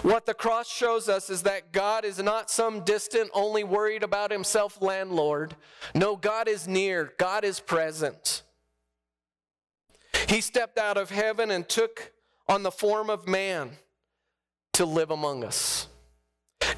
What 0.00 0.24
the 0.24 0.32
cross 0.32 0.66
shows 0.66 1.06
us 1.06 1.28
is 1.28 1.42
that 1.42 1.72
God 1.72 2.06
is 2.06 2.18
not 2.22 2.50
some 2.50 2.84
distant, 2.84 3.28
only 3.34 3.64
worried 3.64 4.02
about 4.02 4.30
himself 4.30 4.80
landlord. 4.80 5.56
No, 5.94 6.16
God 6.16 6.48
is 6.48 6.66
near, 6.66 7.12
God 7.18 7.44
is 7.44 7.60
present. 7.60 8.42
He 10.26 10.40
stepped 10.40 10.78
out 10.78 10.96
of 10.96 11.10
heaven 11.10 11.50
and 11.50 11.68
took 11.68 12.12
on 12.48 12.62
the 12.62 12.70
form 12.70 13.10
of 13.10 13.28
man 13.28 13.72
to 14.72 14.86
live 14.86 15.10
among 15.10 15.44
us. 15.44 15.88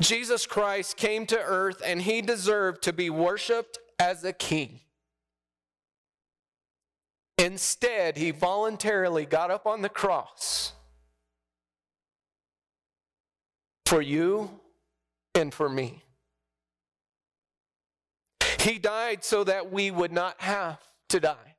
Jesus 0.01 0.49
Christ 0.49 0.97
came 0.97 1.27
to 1.27 1.39
earth 1.39 1.81
and 1.85 2.03
he 2.03 2.23
deserved 2.23 2.83
to 2.83 2.93
be 2.93 3.09
worshiped 3.09 3.79
as 4.01 4.25
a 4.25 4.33
king. 4.33 4.81
Instead, 7.39 8.17
he 8.17 8.33
voluntarily 8.33 9.25
got 9.25 9.51
up 9.51 9.65
on 9.65 9.81
the 9.81 9.89
cross 9.89 10.73
for 13.87 14.03
you 14.03 14.51
and 15.37 15.55
for 15.55 15.69
me. 15.69 16.03
He 18.61 18.79
died 18.79 19.25
so 19.25 19.45
that 19.45 19.71
we 19.73 19.93
would 19.93 20.13
not 20.13 20.41
have 20.41 20.81
to 21.11 21.21
die. 21.21 21.55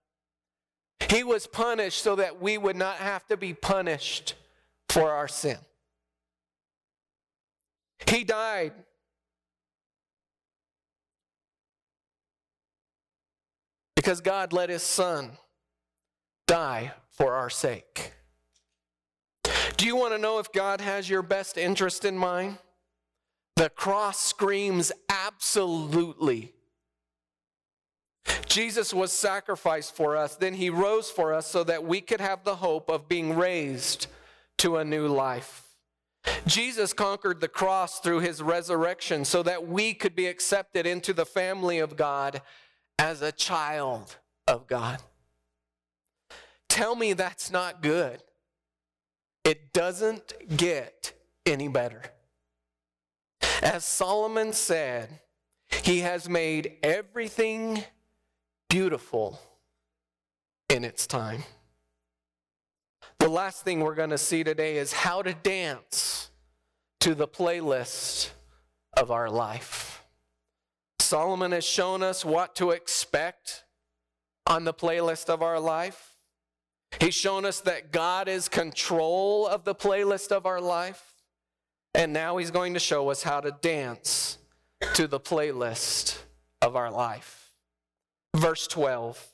He 1.10 1.24
was 1.24 1.48
punished 1.48 2.04
so 2.04 2.18
that 2.18 2.42
we 2.42 2.58
would 2.58 2.76
not 2.76 2.98
have 2.98 3.26
to 3.28 3.38
be 3.38 3.54
punished 3.54 4.36
for 4.89 5.12
our 5.12 5.30
sin. 5.30 5.58
He 8.06 8.24
died 8.24 8.74
because 13.96 14.22
God 14.22 14.54
let 14.54 14.70
his 14.70 14.84
son 14.84 15.32
die 16.50 16.92
for 17.12 17.36
our 17.36 17.50
sake. 17.50 18.12
Do 19.78 19.86
you 19.86 19.96
want 19.96 20.16
to 20.16 20.18
know 20.18 20.40
if 20.40 20.52
God 20.52 20.82
has 20.82 21.08
your 21.08 21.22
best 21.22 21.60
interest 21.60 22.06
in 22.06 22.18
mind? 22.18 22.58
The 23.56 23.70
cross 23.70 24.20
screams 24.20 24.92
absolutely. 25.10 26.54
Jesus 28.48 28.96
was 28.96 29.12
sacrificed 29.12 29.96
for 29.96 30.18
us, 30.18 30.36
then 30.36 30.56
he 30.56 30.72
rose 30.72 31.12
for 31.12 31.36
us 31.36 31.46
so 31.46 31.64
that 31.66 31.84
we 31.84 32.02
could 32.02 32.20
have 32.20 32.44
the 32.44 32.56
hope 32.56 32.90
of 32.90 33.08
being 33.08 33.36
raised 33.36 34.08
to 34.58 34.78
a 34.78 34.84
new 34.84 35.08
life. 35.08 35.76
Jesus 36.48 36.94
conquered 36.94 37.42
the 37.42 37.48
cross 37.48 38.00
through 38.00 38.22
his 38.22 38.42
resurrection 38.42 39.24
so 39.24 39.44
that 39.44 39.68
we 39.68 39.94
could 39.94 40.16
be 40.16 40.26
accepted 40.26 40.88
into 40.88 41.14
the 41.14 41.28
family 41.28 41.78
of 41.78 41.96
God 41.96 42.42
as 42.98 43.22
a 43.22 43.32
child 43.32 44.18
of 44.48 44.66
God. 44.66 45.00
Tell 46.69 46.95
me 46.95 47.13
that's 47.13 47.51
not 47.51 47.82
good. 47.82 48.23
It 49.43 49.73
doesn't 49.73 50.34
get 50.55 51.13
any 51.45 51.67
better. 51.67 52.01
As 53.62 53.84
Solomon 53.84 54.53
said, 54.53 55.10
he 55.84 55.99
has 55.99 56.29
made 56.29 56.77
everything 56.84 57.84
beautiful 58.69 59.41
in 60.69 60.86
its 60.86 61.08
time. 61.08 61.43
The 63.17 63.27
last 63.27 63.63
thing 63.63 63.82
we're 63.82 63.95
going 63.95 64.12
to 64.12 64.17
see 64.17 64.43
today 64.43 64.77
is 64.77 64.93
how 64.93 65.21
to 65.21 65.34
dance 65.34 66.32
to 67.01 67.15
the 67.15 67.27
playlist 67.27 68.29
of 68.95 69.12
our 69.12 69.29
life. 69.29 70.05
Solomon 70.99 71.51
has 71.51 71.65
shown 71.65 72.03
us 72.03 72.23
what 72.23 72.55
to 72.55 72.71
expect 72.71 73.63
on 74.45 74.63
the 74.63 74.73
playlist 74.73 75.29
of 75.29 75.41
our 75.41 75.60
life. 75.60 76.09
He's 76.99 77.13
shown 77.13 77.45
us 77.45 77.62
that 77.62 77.91
God 77.91 78.28
is 78.28 78.49
control 78.49 79.47
of 79.47 79.63
the 79.63 79.75
playlist 79.75 80.32
of 80.32 80.45
our 80.45 80.60
life. 80.60 81.13
And 81.93 82.13
now 82.13 82.38
he's 82.38 82.52
going 82.52 82.73
to 82.73 82.80
show 82.80 83.10
us 83.10 83.23
how 83.23 83.39
to 83.39 83.52
dance 83.62 84.38
to 84.93 85.08
the 85.08 85.19
playlist 85.19 86.19
of 86.62 86.75
our 86.75 86.91
life. 86.91 87.52
Verse 88.36 88.67
12 88.67 89.28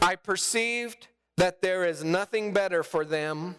I 0.00 0.16
perceived 0.16 1.08
that 1.36 1.62
there 1.62 1.84
is 1.84 2.04
nothing 2.04 2.52
better 2.52 2.82
for 2.82 3.04
them 3.04 3.56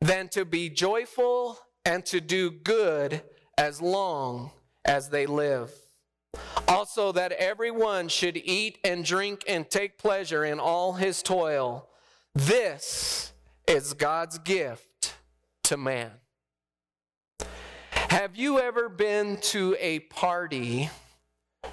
than 0.00 0.28
to 0.28 0.44
be 0.44 0.68
joyful 0.68 1.58
and 1.84 2.04
to 2.06 2.20
do 2.20 2.50
good 2.50 3.22
as 3.56 3.80
long 3.80 4.50
as 4.84 5.08
they 5.08 5.26
live. 5.26 5.72
Also, 6.66 7.12
that 7.12 7.32
everyone 7.32 8.08
should 8.08 8.36
eat 8.36 8.78
and 8.84 9.04
drink 9.04 9.44
and 9.46 9.70
take 9.70 9.98
pleasure 9.98 10.44
in 10.44 10.58
all 10.58 10.94
his 10.94 11.22
toil. 11.22 11.88
This 12.34 13.32
is 13.68 13.94
God's 13.94 14.38
gift 14.38 15.14
to 15.64 15.76
man. 15.76 16.10
Have 17.92 18.34
you 18.34 18.58
ever 18.58 18.88
been 18.88 19.36
to 19.38 19.76
a 19.78 20.00
party 20.00 20.90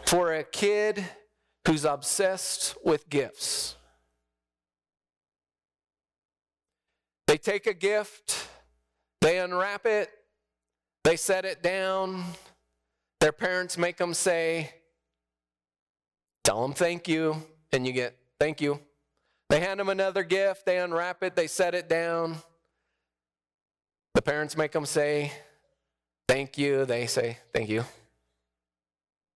for 0.05 0.33
a 0.33 0.43
kid 0.43 1.03
who's 1.67 1.83
obsessed 1.83 2.75
with 2.85 3.09
gifts? 3.09 3.75
They 7.25 7.37
take 7.37 7.65
a 7.65 7.73
gift, 7.73 8.47
they 9.19 9.39
unwrap 9.39 9.87
it, 9.87 10.11
they 11.03 11.15
set 11.15 11.43
it 11.43 11.63
down. 11.63 12.23
Their 13.19 13.31
parents 13.31 13.77
make 13.79 13.97
them 13.97 14.13
say, 14.13 14.71
Tell 16.43 16.61
them 16.61 16.73
thank 16.73 17.07
you, 17.07 17.41
and 17.71 17.87
you 17.87 17.93
get 17.93 18.15
thank 18.39 18.61
you. 18.61 18.79
They 19.51 19.59
hand 19.59 19.81
them 19.81 19.89
another 19.89 20.23
gift, 20.23 20.65
they 20.65 20.77
unwrap 20.77 21.23
it, 21.23 21.35
they 21.35 21.47
set 21.47 21.75
it 21.75 21.89
down. 21.89 22.37
The 24.13 24.21
parents 24.21 24.55
make 24.55 24.71
them 24.71 24.85
say, 24.85 25.33
Thank 26.25 26.57
you. 26.57 26.85
They 26.85 27.05
say, 27.05 27.37
Thank 27.51 27.67
you. 27.67 27.83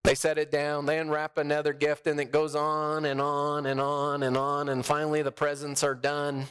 They 0.06 0.16
set 0.16 0.38
it 0.38 0.52
down, 0.52 0.86
they 0.86 1.00
unwrap 1.00 1.38
another 1.38 1.74
gift, 1.74 2.08
and 2.08 2.18
it 2.18 2.32
goes 2.32 2.56
on 2.56 3.04
and 3.04 3.20
on 3.20 3.66
and 3.66 3.82
on 3.82 4.24
and 4.24 4.38
on, 4.38 4.70
and 4.70 4.86
finally 4.86 5.22
the 5.22 5.34
presents 5.34 5.84
are 5.84 5.94
done. 5.94 6.46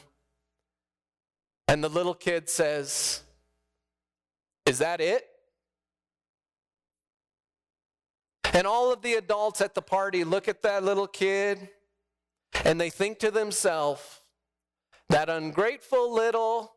And 1.67 1.83
the 1.83 1.89
little 1.89 2.13
kid 2.13 2.47
says, 2.47 3.23
Is 4.67 4.77
that 4.77 5.01
it? 5.01 5.27
And 8.53 8.67
all 8.67 8.93
of 8.93 9.01
the 9.01 9.15
adults 9.15 9.59
at 9.59 9.73
the 9.73 9.81
party 9.81 10.23
look 10.23 10.47
at 10.47 10.61
that 10.61 10.83
little 10.83 11.07
kid 11.07 11.67
and 12.63 12.79
they 12.79 12.89
think 12.89 13.19
to 13.19 13.31
themselves, 13.31 14.21
that 15.09 15.29
ungrateful 15.29 16.13
little, 16.13 16.73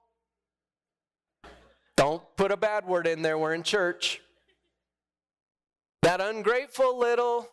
don't 1.96 2.22
put 2.36 2.50
a 2.50 2.56
bad 2.56 2.86
word 2.86 3.06
in 3.06 3.22
there, 3.22 3.38
we're 3.38 3.54
in 3.54 3.62
church. 3.62 4.20
That 6.02 6.20
ungrateful 6.20 6.98
little, 6.98 7.48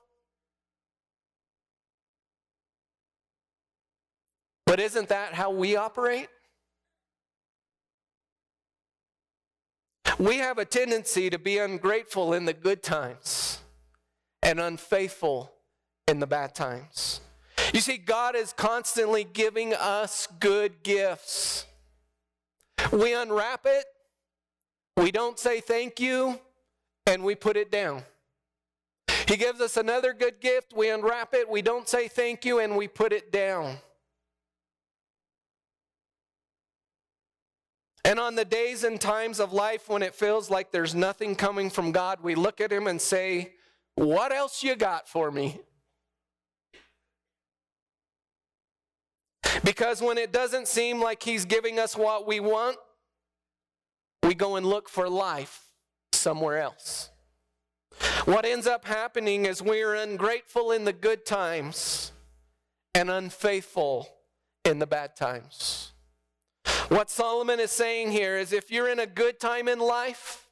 but 4.66 4.80
isn't 4.80 5.10
that 5.10 5.34
how 5.34 5.52
we 5.52 5.76
operate? 5.76 6.30
We 10.20 10.38
have 10.38 10.58
a 10.60 10.66
tendency 10.66 11.30
to 11.30 11.40
be 11.40 11.58
ungrateful 11.58 12.34
in 12.34 12.46
the 12.46 12.54
good 12.54 12.82
times 12.82 13.60
and 14.42 14.60
unfaithful 14.60 15.52
in 16.08 16.20
the 16.20 16.28
bad 16.28 16.56
times. 16.56 17.20
You 17.74 17.82
see, 17.82 17.98
God 17.98 18.36
is 18.36 18.54
constantly 18.54 19.24
giving 19.24 19.74
us 19.74 20.28
good 20.40 20.84
gifts. 20.84 21.66
We 22.92 23.14
unwrap 23.14 23.66
it, 23.66 23.86
we 24.98 25.12
don't 25.12 25.40
say 25.40 25.60
thank 25.60 26.00
you, 26.00 26.40
and 27.06 27.24
we 27.24 27.36
put 27.36 27.58
it 27.58 27.72
down. 27.72 28.04
He 29.28 29.38
gives 29.38 29.60
us 29.60 29.78
another 29.78 30.14
good 30.14 30.40
gift, 30.40 30.74
we 30.76 30.90
unwrap 30.90 31.34
it, 31.34 31.50
we 31.50 31.62
don't 31.62 31.90
say 31.90 32.08
thank 32.08 32.46
you, 32.46 32.60
and 32.60 32.78
we 32.78 32.88
put 32.88 33.12
it 33.12 33.32
down. 33.32 33.78
And 38.06 38.20
on 38.20 38.36
the 38.36 38.46
days 38.46 38.84
and 38.84 39.02
times 39.02 39.40
of 39.40 39.52
life 39.52 39.90
when 39.90 40.04
it 40.04 40.14
feels 40.14 40.52
like 40.52 40.72
there's 40.72 40.94
nothing 40.94 41.36
coming 41.36 41.72
from 41.72 41.92
God, 41.92 42.20
we 42.22 42.36
look 42.36 42.62
at 42.62 42.72
Him 42.72 42.86
and 42.86 43.02
say, 43.02 43.54
What 43.96 44.32
else 44.32 44.62
you 44.62 44.76
got 44.76 45.10
for 45.10 45.32
me? 45.32 45.60
Because 49.66 50.00
when 50.00 50.20
it 50.20 50.32
doesn't 50.32 50.68
seem 50.68 51.02
like 51.02 51.24
He's 51.24 51.44
giving 51.44 51.80
us 51.80 51.98
what 51.98 52.28
we 52.28 52.40
want, 52.40 52.78
we 54.22 54.36
go 54.36 54.56
and 54.56 54.66
look 54.66 54.88
for 54.88 55.10
life 55.10 55.72
somewhere 56.14 56.60
else. 56.60 57.10
What 58.26 58.46
ends 58.46 58.68
up 58.68 58.86
happening 58.86 59.46
is 59.46 59.62
we 59.62 59.82
are 59.82 59.96
ungrateful 59.96 60.72
in 60.72 60.86
the 60.86 60.94
good 60.94 61.26
times 61.26 62.12
and 62.94 63.10
unfaithful 63.10 64.08
in 64.64 64.78
the 64.80 64.88
bad 64.88 65.16
times. 65.16 65.94
What 66.90 67.10
Solomon 67.10 67.60
is 67.60 67.72
saying 67.72 68.12
here 68.12 68.38
is 68.38 68.54
if 68.54 68.70
you're 68.70 68.90
in 68.90 69.00
a 69.00 69.08
good 69.08 69.40
time 69.40 69.68
in 69.68 69.80
life, 69.80 70.48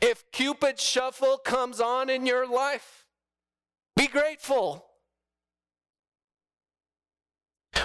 if 0.00 0.30
Cupid's 0.30 0.82
shuffle 0.82 1.36
comes 1.38 1.80
on 1.80 2.08
in 2.08 2.26
your 2.26 2.46
life, 2.46 3.06
be 3.96 4.06
grateful. 4.06 4.84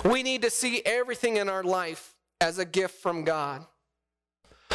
We 0.04 0.24
need 0.24 0.42
to 0.44 0.50
see 0.50 0.82
everything 0.86 1.38
in 1.38 1.50
our 1.50 1.64
life 1.64 2.16
as 2.40 2.58
a 2.58 2.66
gift 2.66 3.02
from 3.02 3.24
God. 3.24 3.66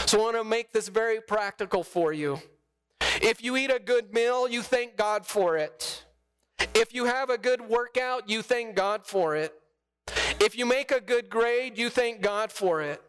So 0.06 0.20
I 0.20 0.22
want 0.22 0.36
to 0.36 0.44
make 0.44 0.72
this 0.72 0.88
very 0.88 1.20
practical 1.20 1.82
for 1.82 2.12
you. 2.12 2.40
If 3.20 3.42
you 3.42 3.56
eat 3.56 3.70
a 3.70 3.78
good 3.78 4.12
meal, 4.12 4.48
you 4.48 4.62
thank 4.62 4.96
God 4.96 5.26
for 5.26 5.56
it. 5.56 6.04
If 6.74 6.94
you 6.94 7.04
have 7.04 7.30
a 7.30 7.38
good 7.38 7.60
workout, 7.60 8.28
you 8.28 8.42
thank 8.42 8.74
God 8.74 9.06
for 9.06 9.36
it. 9.36 9.54
If 10.40 10.56
you 10.56 10.66
make 10.66 10.90
a 10.90 11.00
good 11.00 11.30
grade, 11.30 11.78
you 11.78 11.88
thank 11.88 12.20
God 12.20 12.50
for 12.50 12.80
it. 12.80 13.00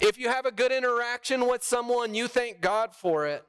If 0.00 0.18
you 0.18 0.28
have 0.28 0.46
a 0.46 0.52
good 0.52 0.72
interaction 0.72 1.46
with 1.46 1.62
someone, 1.62 2.14
you 2.14 2.28
thank 2.28 2.60
God 2.60 2.94
for 2.94 3.26
it. 3.26 3.44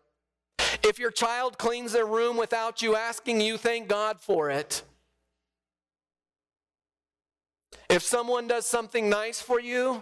If 0.84 1.00
your 1.00 1.12
child 1.12 1.58
cleans 1.58 1.94
their 1.94 2.06
room 2.06 2.38
without 2.38 2.82
you 2.82 2.96
asking, 2.96 3.42
you 3.42 3.58
thank 3.58 3.88
God 3.88 4.20
for 4.20 4.50
it. 4.50 4.84
If 7.91 8.04
someone 8.04 8.47
does 8.47 8.65
something 8.65 9.10
nice 9.10 9.41
for 9.41 9.60
you, 9.60 10.01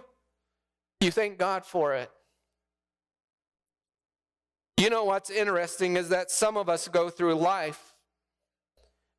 you 1.01 1.09
thank 1.09 1.39
God 1.39 1.65
for 1.65 1.95
it. 1.95 2.11
You 4.77 4.91
know 4.91 5.05
what's 5.05 5.31
interesting 5.31 5.97
is 5.97 6.09
that 6.09 6.29
some 6.29 6.55
of 6.55 6.69
us 6.69 6.87
go 6.87 7.09
through 7.09 7.33
life 7.33 7.95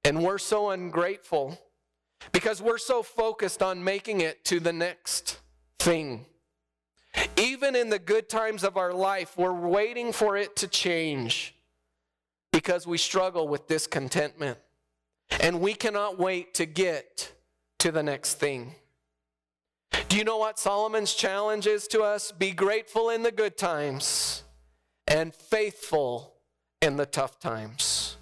and 0.04 0.22
we're 0.22 0.38
so 0.38 0.70
ungrateful 0.70 1.59
because 2.30 2.62
we're 2.62 2.78
so 2.78 3.02
focused 3.02 3.61
on 3.61 3.83
making 3.83 4.20
it 4.20 4.44
to 4.44 4.61
the 4.61 4.72
next 4.72 5.40
thing. 5.80 6.26
Even 7.37 7.74
in 7.74 7.90
the 7.90 7.98
good 7.98 8.28
times 8.28 8.62
of 8.62 8.76
our 8.76 8.92
life, 8.92 9.37
we're 9.37 9.52
waiting 9.52 10.12
for 10.12 10.37
it 10.37 10.54
to 10.54 10.68
change 10.68 11.56
because 12.52 12.87
we 12.87 12.98
struggle 12.98 13.48
with 13.48 13.66
discontentment. 13.66 14.59
And 15.40 15.61
we 15.61 15.74
cannot 15.74 16.20
wait 16.20 16.54
to 16.54 16.66
get 16.66 17.33
to 17.81 17.90
the 17.90 18.03
next 18.03 18.35
thing. 18.35 18.75
Do 20.09 20.16
you 20.16 20.25
know 20.25 20.37
what 20.37 20.59
Solomon's 20.59 21.14
challenge 21.14 21.66
is 21.66 21.88
to 21.88 22.03
us? 22.03 22.31
Be 22.31 22.53
grateful 22.53 23.11
in 23.11 23.23
the 23.23 23.33
good 23.33 23.57
times 23.57 24.45
and 25.07 25.35
faithful 25.35 26.35
in 26.81 26.97
the 26.97 27.07
tough 27.07 27.41
times. 27.41 28.16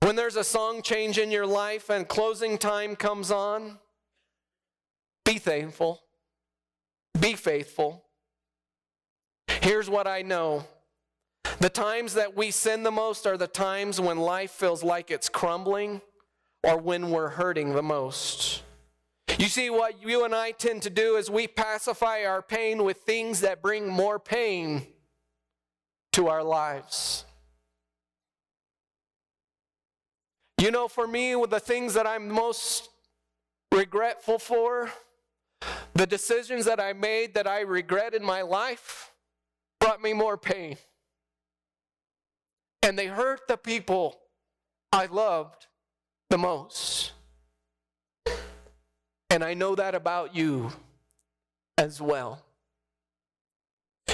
When 0.00 0.16
there's 0.16 0.36
a 0.36 0.44
song 0.44 0.82
change 0.82 1.18
in 1.18 1.30
your 1.30 1.46
life 1.46 1.90
and 1.90 2.08
closing 2.08 2.58
time 2.58 2.96
comes 2.96 3.30
on, 3.30 3.78
be 5.24 5.38
thankful, 5.38 6.00
be 7.20 7.34
faithful. 7.34 8.04
Here's 9.60 9.90
what 9.90 10.06
I 10.06 10.22
know 10.22 10.64
the 11.58 11.70
times 11.70 12.14
that 12.14 12.36
we 12.36 12.50
sin 12.50 12.82
the 12.82 12.90
most 12.90 13.26
are 13.26 13.36
the 13.36 13.46
times 13.46 14.00
when 14.00 14.18
life 14.18 14.50
feels 14.52 14.82
like 14.82 15.10
it's 15.10 15.28
crumbling 15.28 16.00
or 16.62 16.76
when 16.78 17.10
we're 17.10 17.28
hurting 17.28 17.74
the 17.74 17.82
most. 17.82 18.62
You 19.38 19.48
see, 19.48 19.70
what 19.70 20.02
you 20.02 20.24
and 20.24 20.34
I 20.34 20.52
tend 20.52 20.82
to 20.82 20.90
do 20.90 21.16
is 21.16 21.30
we 21.30 21.46
pacify 21.46 22.24
our 22.24 22.42
pain 22.42 22.84
with 22.84 22.98
things 22.98 23.40
that 23.40 23.62
bring 23.62 23.88
more 23.88 24.18
pain 24.18 24.86
to 26.12 26.28
our 26.28 26.42
lives. 26.42 27.24
You 30.60 30.70
know, 30.70 30.86
for 30.86 31.08
me, 31.08 31.34
with 31.34 31.50
the 31.50 31.58
things 31.58 31.94
that 31.94 32.06
I'm 32.06 32.28
most 32.28 32.90
regretful 33.72 34.38
for, 34.38 34.92
the 35.94 36.06
decisions 36.06 36.66
that 36.66 36.78
I 36.78 36.92
made 36.92 37.34
that 37.34 37.46
I 37.46 37.60
regret 37.60 38.14
in 38.14 38.24
my 38.24 38.42
life 38.42 39.12
brought 39.80 40.02
me 40.02 40.12
more 40.12 40.36
pain. 40.36 40.76
and 42.82 42.98
they 42.98 43.06
hurt 43.06 43.46
the 43.46 43.56
people 43.56 44.18
I 44.92 45.06
loved 45.06 45.66
the 46.32 46.38
most. 46.38 47.12
And 49.28 49.44
I 49.44 49.52
know 49.52 49.74
that 49.74 49.94
about 49.94 50.34
you 50.34 50.72
as 51.76 52.00
well. 52.00 52.42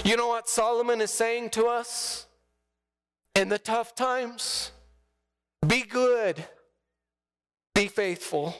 You 0.04 0.16
know 0.16 0.26
what 0.26 0.48
Solomon 0.48 1.00
is 1.00 1.12
saying 1.12 1.50
to 1.50 1.66
us 1.66 2.26
in 3.36 3.48
the 3.48 3.58
tough 3.58 3.94
times? 3.94 4.72
Be 5.64 5.82
good, 5.82 6.44
be 7.72 7.86
faithful. 7.86 8.52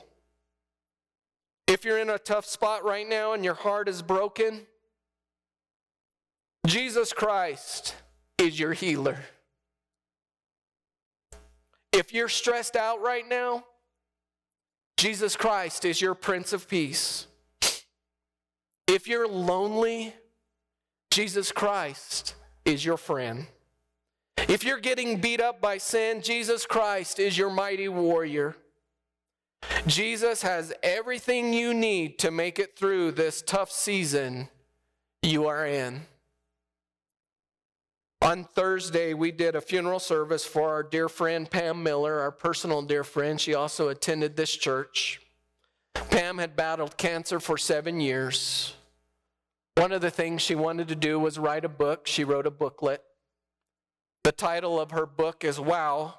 If 1.67 1.83
you're 1.83 1.99
in 1.99 2.09
a 2.09 2.17
tough 2.17 2.45
spot 2.45 2.85
right 2.85 3.07
now 3.07 3.33
and 3.33 3.43
your 3.43 3.55
heart 3.55 3.89
is 3.89 4.01
broken, 4.01 4.67
Jesus 6.65 7.11
Christ 7.11 7.93
is 8.37 8.57
your 8.57 8.71
healer. 8.71 9.19
If 11.91 12.13
you're 12.13 12.29
stressed 12.29 12.75
out 12.75 13.01
right 13.01 13.27
now, 13.27 13.63
Jesus 14.97 15.35
Christ 15.35 15.85
is 15.85 16.01
your 16.01 16.13
Prince 16.13 16.53
of 16.53 16.67
Peace. 16.67 17.27
If 18.87 19.07
you're 19.07 19.27
lonely, 19.27 20.13
Jesus 21.11 21.51
Christ 21.51 22.35
is 22.65 22.83
your 22.83 22.97
friend. 22.97 23.47
If 24.47 24.63
you're 24.63 24.79
getting 24.79 25.21
beat 25.21 25.41
up 25.41 25.61
by 25.61 25.77
sin, 25.77 26.21
Jesus 26.21 26.65
Christ 26.65 27.19
is 27.19 27.37
your 27.37 27.49
mighty 27.49 27.87
warrior. 27.87 28.55
Jesus 29.85 30.41
has 30.41 30.73
everything 30.81 31.53
you 31.53 31.73
need 31.73 32.19
to 32.19 32.31
make 32.31 32.59
it 32.59 32.77
through 32.77 33.11
this 33.11 33.41
tough 33.41 33.71
season 33.71 34.49
you 35.21 35.47
are 35.47 35.65
in. 35.65 36.01
On 38.21 38.43
Thursday, 38.43 39.13
we 39.13 39.31
did 39.31 39.55
a 39.55 39.61
funeral 39.61 39.99
service 39.99 40.45
for 40.45 40.69
our 40.69 40.83
dear 40.83 41.07
friend 41.07 41.49
Pam 41.49 41.81
Miller, 41.81 42.19
our 42.19 42.31
personal 42.31 42.81
dear 42.81 43.05
friend. 43.05 43.39
She 43.39 43.55
also 43.55 43.87
attended 43.87 44.35
this 44.35 44.55
church. 44.55 45.21
Pam 45.93 46.37
had 46.37 46.55
battled 46.55 46.97
cancer 46.97 47.39
for 47.39 47.57
seven 47.57 48.01
years. 48.01 48.75
One 49.75 49.93
of 49.93 50.01
the 50.01 50.11
things 50.11 50.41
she 50.41 50.55
wanted 50.55 50.89
to 50.89 50.95
do 50.95 51.17
was 51.17 51.39
write 51.39 51.63
a 51.63 51.69
book. 51.69 52.07
She 52.07 52.25
wrote 52.25 52.45
a 52.45 52.51
booklet. 52.51 53.01
The 54.25 54.33
title 54.33 54.79
of 54.79 54.91
her 54.91 55.05
book 55.05 55.45
is 55.45 55.57
Wow, 55.57 56.15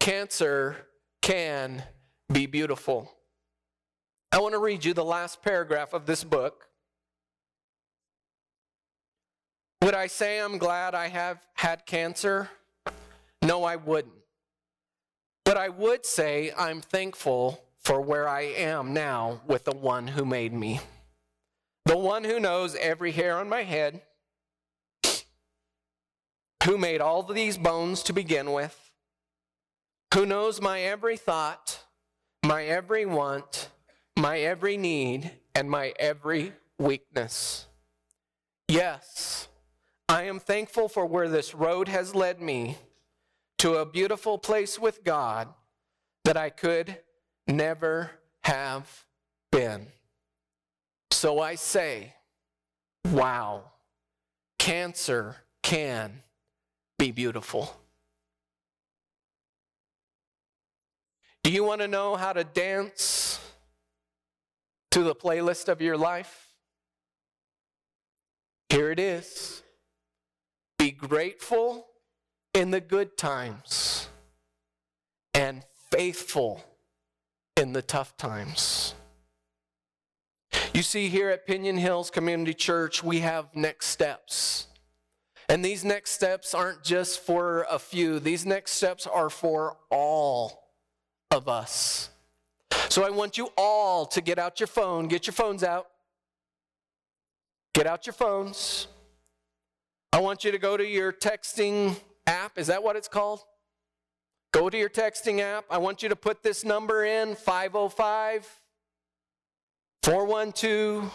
Cancer 0.00 0.86
Can 1.20 1.82
Be 2.32 2.46
Beautiful. 2.46 3.12
I 4.32 4.40
want 4.40 4.54
to 4.54 4.58
read 4.58 4.84
you 4.84 4.94
the 4.94 5.04
last 5.04 5.42
paragraph 5.42 5.92
of 5.92 6.06
this 6.06 6.24
book. 6.24 6.67
Would 9.82 9.94
I 9.94 10.08
say 10.08 10.40
I'm 10.40 10.58
glad 10.58 10.94
I 10.94 11.08
have 11.08 11.38
had 11.54 11.86
cancer? 11.86 12.50
No, 13.42 13.64
I 13.64 13.76
wouldn't. 13.76 14.14
But 15.44 15.56
I 15.56 15.68
would 15.68 16.04
say 16.04 16.52
I'm 16.58 16.80
thankful 16.80 17.64
for 17.78 18.00
where 18.00 18.28
I 18.28 18.42
am 18.42 18.92
now 18.92 19.40
with 19.46 19.64
the 19.64 19.74
one 19.74 20.08
who 20.08 20.24
made 20.24 20.52
me. 20.52 20.80
The 21.86 21.96
one 21.96 22.24
who 22.24 22.38
knows 22.38 22.74
every 22.76 23.12
hair 23.12 23.38
on 23.38 23.48
my 23.48 23.62
head, 23.62 24.02
who 26.64 26.76
made 26.76 27.00
all 27.00 27.22
these 27.22 27.56
bones 27.56 28.02
to 28.02 28.12
begin 28.12 28.52
with, 28.52 28.90
who 30.12 30.26
knows 30.26 30.60
my 30.60 30.80
every 30.80 31.16
thought, 31.16 31.84
my 32.44 32.64
every 32.64 33.06
want, 33.06 33.70
my 34.18 34.40
every 34.40 34.76
need, 34.76 35.30
and 35.54 35.70
my 35.70 35.94
every 35.98 36.52
weakness. 36.78 37.66
Yes, 38.68 39.47
I 40.08 40.22
am 40.22 40.40
thankful 40.40 40.88
for 40.88 41.04
where 41.04 41.28
this 41.28 41.54
road 41.54 41.86
has 41.88 42.14
led 42.14 42.40
me 42.40 42.78
to 43.58 43.74
a 43.74 43.84
beautiful 43.84 44.38
place 44.38 44.78
with 44.78 45.04
God 45.04 45.48
that 46.24 46.36
I 46.36 46.48
could 46.48 46.96
never 47.46 48.12
have 48.42 49.04
been. 49.52 49.88
So 51.10 51.40
I 51.40 51.56
say, 51.56 52.14
wow, 53.10 53.64
cancer 54.58 55.36
can 55.62 56.22
be 56.98 57.10
beautiful. 57.10 57.76
Do 61.44 61.50
you 61.50 61.64
want 61.64 61.82
to 61.82 61.88
know 61.88 62.16
how 62.16 62.32
to 62.32 62.44
dance 62.44 63.40
to 64.90 65.02
the 65.02 65.14
playlist 65.14 65.68
of 65.68 65.82
your 65.82 65.96
life? 65.96 66.46
Here 68.70 68.90
it 68.90 68.98
is. 68.98 69.62
Grateful 70.98 71.86
in 72.54 72.70
the 72.70 72.80
good 72.80 73.16
times 73.16 74.08
and 75.32 75.64
faithful 75.90 76.62
in 77.56 77.72
the 77.72 77.82
tough 77.82 78.16
times. 78.16 78.94
You 80.74 80.82
see, 80.82 81.08
here 81.08 81.30
at 81.30 81.46
Piñon 81.46 81.78
Hills 81.78 82.10
Community 82.10 82.54
Church, 82.54 83.02
we 83.02 83.20
have 83.20 83.54
next 83.54 83.86
steps. 83.86 84.66
And 85.48 85.64
these 85.64 85.84
next 85.84 86.10
steps 86.10 86.52
aren't 86.52 86.82
just 86.82 87.20
for 87.20 87.66
a 87.70 87.78
few, 87.78 88.18
these 88.20 88.44
next 88.44 88.72
steps 88.72 89.06
are 89.06 89.30
for 89.30 89.76
all 89.90 90.64
of 91.30 91.48
us. 91.48 92.10
So 92.88 93.04
I 93.04 93.10
want 93.10 93.38
you 93.38 93.50
all 93.56 94.04
to 94.06 94.20
get 94.20 94.38
out 94.38 94.60
your 94.60 94.66
phone, 94.66 95.08
get 95.08 95.26
your 95.26 95.34
phones 95.34 95.62
out. 95.62 95.88
Get 97.74 97.86
out 97.86 98.06
your 98.06 98.14
phones. 98.14 98.88
I 100.12 100.20
want 100.20 100.44
you 100.44 100.50
to 100.50 100.58
go 100.58 100.76
to 100.76 100.86
your 100.86 101.12
texting 101.12 101.96
app. 102.26 102.58
Is 102.58 102.68
that 102.68 102.82
what 102.82 102.96
it's 102.96 103.08
called? 103.08 103.40
Go 104.52 104.70
to 104.70 104.78
your 104.78 104.88
texting 104.88 105.40
app. 105.40 105.64
I 105.70 105.78
want 105.78 106.02
you 106.02 106.08
to 106.08 106.16
put 106.16 106.42
this 106.42 106.64
number 106.64 107.04
in 107.04 107.34
505 107.34 108.60
412 110.02 111.12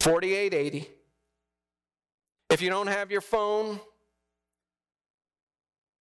4880. 0.00 0.88
If 2.50 2.60
you 2.60 2.68
don't 2.68 2.88
have 2.88 3.10
your 3.10 3.22
phone, 3.22 3.80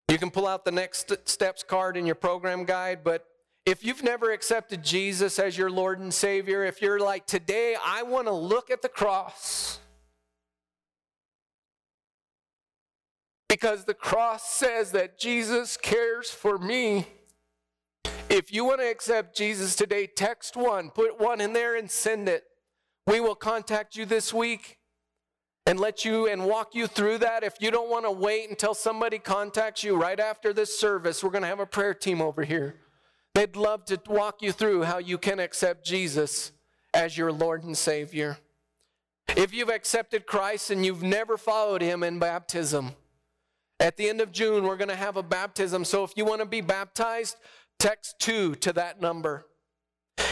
you 0.10 0.18
can 0.18 0.30
pull 0.30 0.46
out 0.46 0.66
the 0.66 0.72
next 0.72 1.14
steps 1.30 1.64
card 1.64 1.96
in 1.96 2.06
your 2.06 2.16
program 2.16 2.66
guide. 2.66 3.00
But 3.04 3.26
if 3.66 3.86
you've 3.86 4.04
never 4.04 4.32
accepted 4.32 4.84
Jesus 4.84 5.40
as 5.40 5.58
your 5.58 5.70
Lord 5.70 6.00
and 6.00 6.14
Savior, 6.14 6.66
if 6.66 6.82
you're 6.82 7.00
like, 7.00 7.26
today 7.26 7.78
I 7.82 8.04
want 8.04 8.28
to 8.28 8.34
look 8.34 8.70
at 8.70 8.82
the 8.82 8.90
cross, 8.90 9.80
because 13.52 13.84
the 13.84 13.94
cross 13.94 14.50
says 14.50 14.94
that 14.94 15.20
Jesus 15.20 15.76
cares 15.76 16.32
for 16.32 16.58
me. 16.58 17.06
If 18.30 18.54
you 18.54 18.64
want 18.64 18.80
to 18.80 18.90
accept 18.90 19.36
Jesus 19.36 19.76
today, 19.76 20.08
text 20.08 20.56
one, 20.56 20.90
put 20.90 21.20
one 21.20 21.42
in 21.42 21.52
there 21.52 21.76
and 21.76 21.92
send 21.92 22.30
it. 22.30 22.46
We 23.06 23.20
will 23.20 23.36
contact 23.36 23.98
you 23.98 24.06
this 24.06 24.34
week 24.34 24.78
and 25.66 25.82
let 25.82 26.06
you 26.06 26.30
and 26.30 26.46
walk 26.46 26.76
you 26.76 26.88
through 26.88 27.18
that. 27.18 27.44
If 27.44 27.56
you 27.60 27.72
don't 27.72 27.90
want 27.90 28.06
to 28.06 28.12
wait 28.12 28.50
until 28.50 28.74
somebody 28.74 29.20
contacts 29.20 29.84
you 29.84 29.98
right 29.98 30.22
after 30.22 30.54
this 30.54 30.80
service, 30.80 31.22
we're 31.22 31.30
going 31.30 31.42
to 31.42 31.50
have 31.50 31.60
a 31.60 31.66
prayer 31.66 31.94
team 31.94 32.22
over 32.22 32.46
here. 32.46 32.76
They'd 33.36 33.58
love 33.58 33.84
to 33.88 34.00
walk 34.08 34.42
you 34.42 34.54
through 34.54 34.84
how 34.84 35.00
you 35.00 35.18
can 35.18 35.42
accept 35.42 35.86
Jesus 35.86 36.54
as 36.94 37.18
your 37.18 37.34
Lord 37.34 37.66
and 37.66 37.78
Savior. 37.78 38.38
If 39.36 39.54
you've 39.54 39.68
accepted 39.68 40.26
Christ 40.26 40.72
and 40.72 40.86
you've 40.86 41.04
never 41.04 41.36
followed 41.36 41.82
him 41.82 42.02
in 42.02 42.18
baptism, 42.18 42.96
at 43.82 43.98
the 43.98 44.08
end 44.08 44.22
of 44.22 44.32
June, 44.32 44.64
we're 44.64 44.78
going 44.78 44.90
to 44.90 44.96
have 44.96 45.18
a 45.18 45.24
baptism. 45.24 45.84
So 45.84 46.04
if 46.04 46.14
you 46.16 46.24
want 46.24 46.40
to 46.40 46.46
be 46.46 46.62
baptized, 46.62 47.36
text 47.80 48.16
two 48.20 48.56
to 48.56 48.72
that 48.74 49.02
number. 49.02 49.48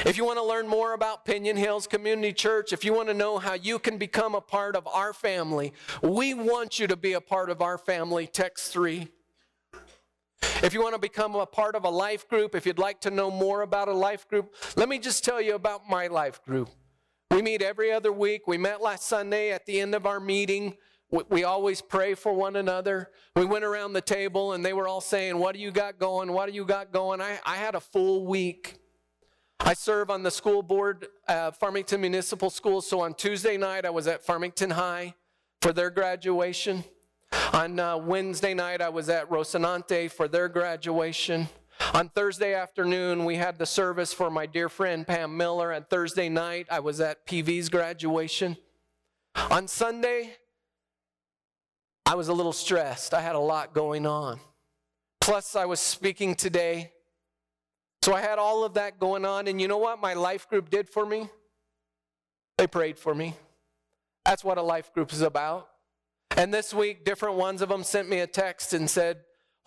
If 0.06 0.18
you 0.18 0.26
want 0.26 0.38
to 0.38 0.46
learn 0.46 0.68
more 0.68 0.94
about 0.94 1.26
Piñon 1.26 1.58
Hills 1.58 1.88
Community 1.88 2.32
Church, 2.32 2.72
if 2.72 2.86
you 2.86 2.94
want 2.94 3.08
to 3.08 3.14
know 3.14 3.40
how 3.40 3.54
you 3.54 3.80
can 3.80 3.98
become 3.98 4.36
a 4.36 4.42
part 4.42 4.76
of 4.76 4.88
our 4.88 5.14
family, 5.14 5.74
we 6.04 6.36
want 6.36 6.80
you 6.80 6.86
to 6.88 6.96
be 6.96 7.14
a 7.14 7.22
part 7.22 7.50
of 7.50 7.62
our 7.62 7.78
family. 7.78 8.28
Text 8.28 8.72
three. 8.72 9.08
If 10.62 10.74
you 10.74 10.82
want 10.82 10.94
to 10.94 11.00
become 11.00 11.36
a 11.36 11.46
part 11.46 11.76
of 11.76 11.86
a 11.86 11.90
life 11.90 12.28
group, 12.30 12.54
if 12.54 12.66
you'd 12.66 12.78
like 12.78 13.02
to 13.02 13.10
know 13.10 13.32
more 13.32 13.64
about 13.64 13.88
a 13.88 13.94
life 13.94 14.28
group, 14.28 14.54
let 14.76 14.88
me 14.88 15.00
just 15.00 15.26
tell 15.26 15.42
you 15.42 15.56
about 15.56 15.90
my 15.90 16.08
life 16.08 16.40
group. 16.46 16.70
We 17.32 17.42
meet 17.42 17.62
every 17.62 17.92
other 17.92 18.12
week. 18.12 18.48
We 18.48 18.58
met 18.58 18.82
last 18.82 19.08
Sunday 19.08 19.52
at 19.52 19.66
the 19.66 19.80
end 19.80 19.96
of 19.96 20.06
our 20.06 20.20
meeting. 20.20 20.78
We, 21.12 21.44
always 21.44 21.82
pray 21.82 22.14
for 22.14 22.34
one 22.34 22.56
another. 22.56 23.10
We 23.36 23.44
went 23.46 23.66
around 23.66 23.94
the 23.94 24.02
table 24.02 24.54
and 24.54 24.64
they 24.64 24.74
were 24.74 24.88
all 24.88 25.02
saying, 25.02 25.38
What 25.38 25.56
do 25.56 25.62
you 25.62 25.72
got 25.72 25.98
going? 25.98 26.32
What 26.32 26.48
do 26.48 26.54
you 26.54 26.66
got 26.66 26.92
going? 26.92 27.20
I, 27.20 27.40
I 27.44 27.56
had 27.56 27.74
a 27.74 27.80
full 27.80 28.28
week. 28.28 28.76
I 29.60 29.74
serve 29.74 30.10
on 30.10 30.24
the 30.24 30.32
school 30.32 30.62
board, 30.62 31.08
uh, 31.28 31.52
Farmington 31.52 32.00
Municipal 32.02 32.50
Schools. 32.50 32.88
So 32.88 33.02
on 33.02 33.14
Tuesday 33.14 33.58
night, 33.58 33.86
I 33.86 33.90
was 33.90 34.08
at 34.08 34.24
Farmington 34.24 34.70
High 34.70 35.16
for 35.62 35.74
their 35.74 35.90
graduation. 35.90 36.84
On 37.54 37.80
uh, 37.80 37.98
Wednesday 37.98 38.54
night, 38.54 38.82
I 38.82 38.90
was 38.90 39.10
at 39.10 39.30
Rocinante 39.30 40.12
for 40.12 40.28
their 40.28 40.48
graduation. 40.48 41.50
On 41.94 42.10
Thursday 42.10 42.54
afternoon, 42.54 43.26
we 43.26 43.36
had 43.36 43.58
the 43.58 43.66
service 43.66 44.14
for 44.14 44.30
my 44.30 44.46
dear 44.46 44.70
friend 44.70 45.06
Pam 45.06 45.36
Miller. 45.36 45.72
And 45.72 45.88
Thursday 45.88 46.30
night, 46.30 46.68
I 46.70 46.80
was 46.80 47.02
at 47.02 47.26
PV's 47.26 47.70
graduation. 47.70 48.58
On 49.52 49.68
Sunday, 49.68 50.36
I 52.10 52.16
was 52.16 52.28
a 52.28 52.34
little 52.34 52.54
stressed. 52.54 53.14
I 53.14 53.22
had 53.22 53.36
a 53.36 53.40
lot 53.40 53.76
going 53.76 54.08
on. 54.08 54.40
Plus, 55.22 55.56
I 55.56 55.66
was 55.66 55.80
speaking 55.80 56.34
today. 56.34 56.92
So 58.02 58.16
I 58.16 58.22
had 58.22 58.40
all 58.40 58.64
of 58.64 58.74
that 58.74 59.00
going 59.00 59.26
on. 59.26 59.48
And 59.48 59.62
you 59.62 59.68
know 59.68 59.78
what 59.78 60.02
my 60.02 60.16
life 60.16 60.50
group 60.50 60.72
did 60.72 60.90
for 60.90 61.06
me? 61.06 61.30
They 62.58 62.66
prayed 62.66 62.98
for 62.98 63.14
me. 63.14 63.36
That's 64.26 64.44
what 64.44 64.58
a 64.58 64.62
life 64.64 64.92
group 64.92 65.14
is 65.14 65.22
about. 65.22 65.68
And 66.36 66.52
this 66.52 66.74
week, 66.74 67.06
different 67.06 67.36
ones 67.36 67.62
of 67.62 67.70
them 67.70 67.84
sent 67.84 68.10
me 68.10 68.22
a 68.22 68.28
text 68.28 68.74
and 68.74 68.90
said, 68.90 69.18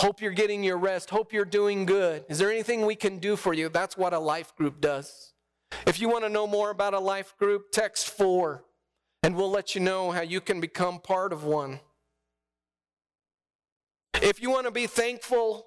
Hope 0.01 0.21
you're 0.21 0.33
getting 0.33 0.65
your 0.65 0.79
rest. 0.79 1.11
Hope 1.11 1.33
you're 1.33 1.45
doing 1.45 1.87
good. 1.87 2.25
Is 2.29 2.41
there 2.41 2.51
anything 2.51 2.85
we 2.85 2.97
can 2.97 3.21
do 3.21 3.37
for 3.37 3.55
you? 3.55 3.69
That's 3.69 3.97
what 3.97 4.13
a 4.13 4.19
life 4.19 4.57
group 4.57 4.81
does. 4.81 5.33
If 5.87 6.01
you 6.01 6.09
want 6.09 6.25
to 6.25 6.29
know 6.29 6.49
more 6.49 6.71
about 6.71 6.93
a 6.93 6.99
life 6.99 7.37
group, 7.39 7.71
text 7.71 8.11
four, 8.11 8.65
and 9.23 9.37
we'll 9.37 9.53
let 9.53 9.77
you 9.77 9.81
know 9.81 10.11
how 10.11 10.23
you 10.23 10.41
can 10.41 10.61
become 10.61 10.99
part 10.99 11.33
of 11.33 11.45
one. 11.45 11.79
If 14.23 14.41
you 14.41 14.51
want 14.51 14.67
to 14.67 14.71
be 14.71 14.87
thankful, 14.87 15.67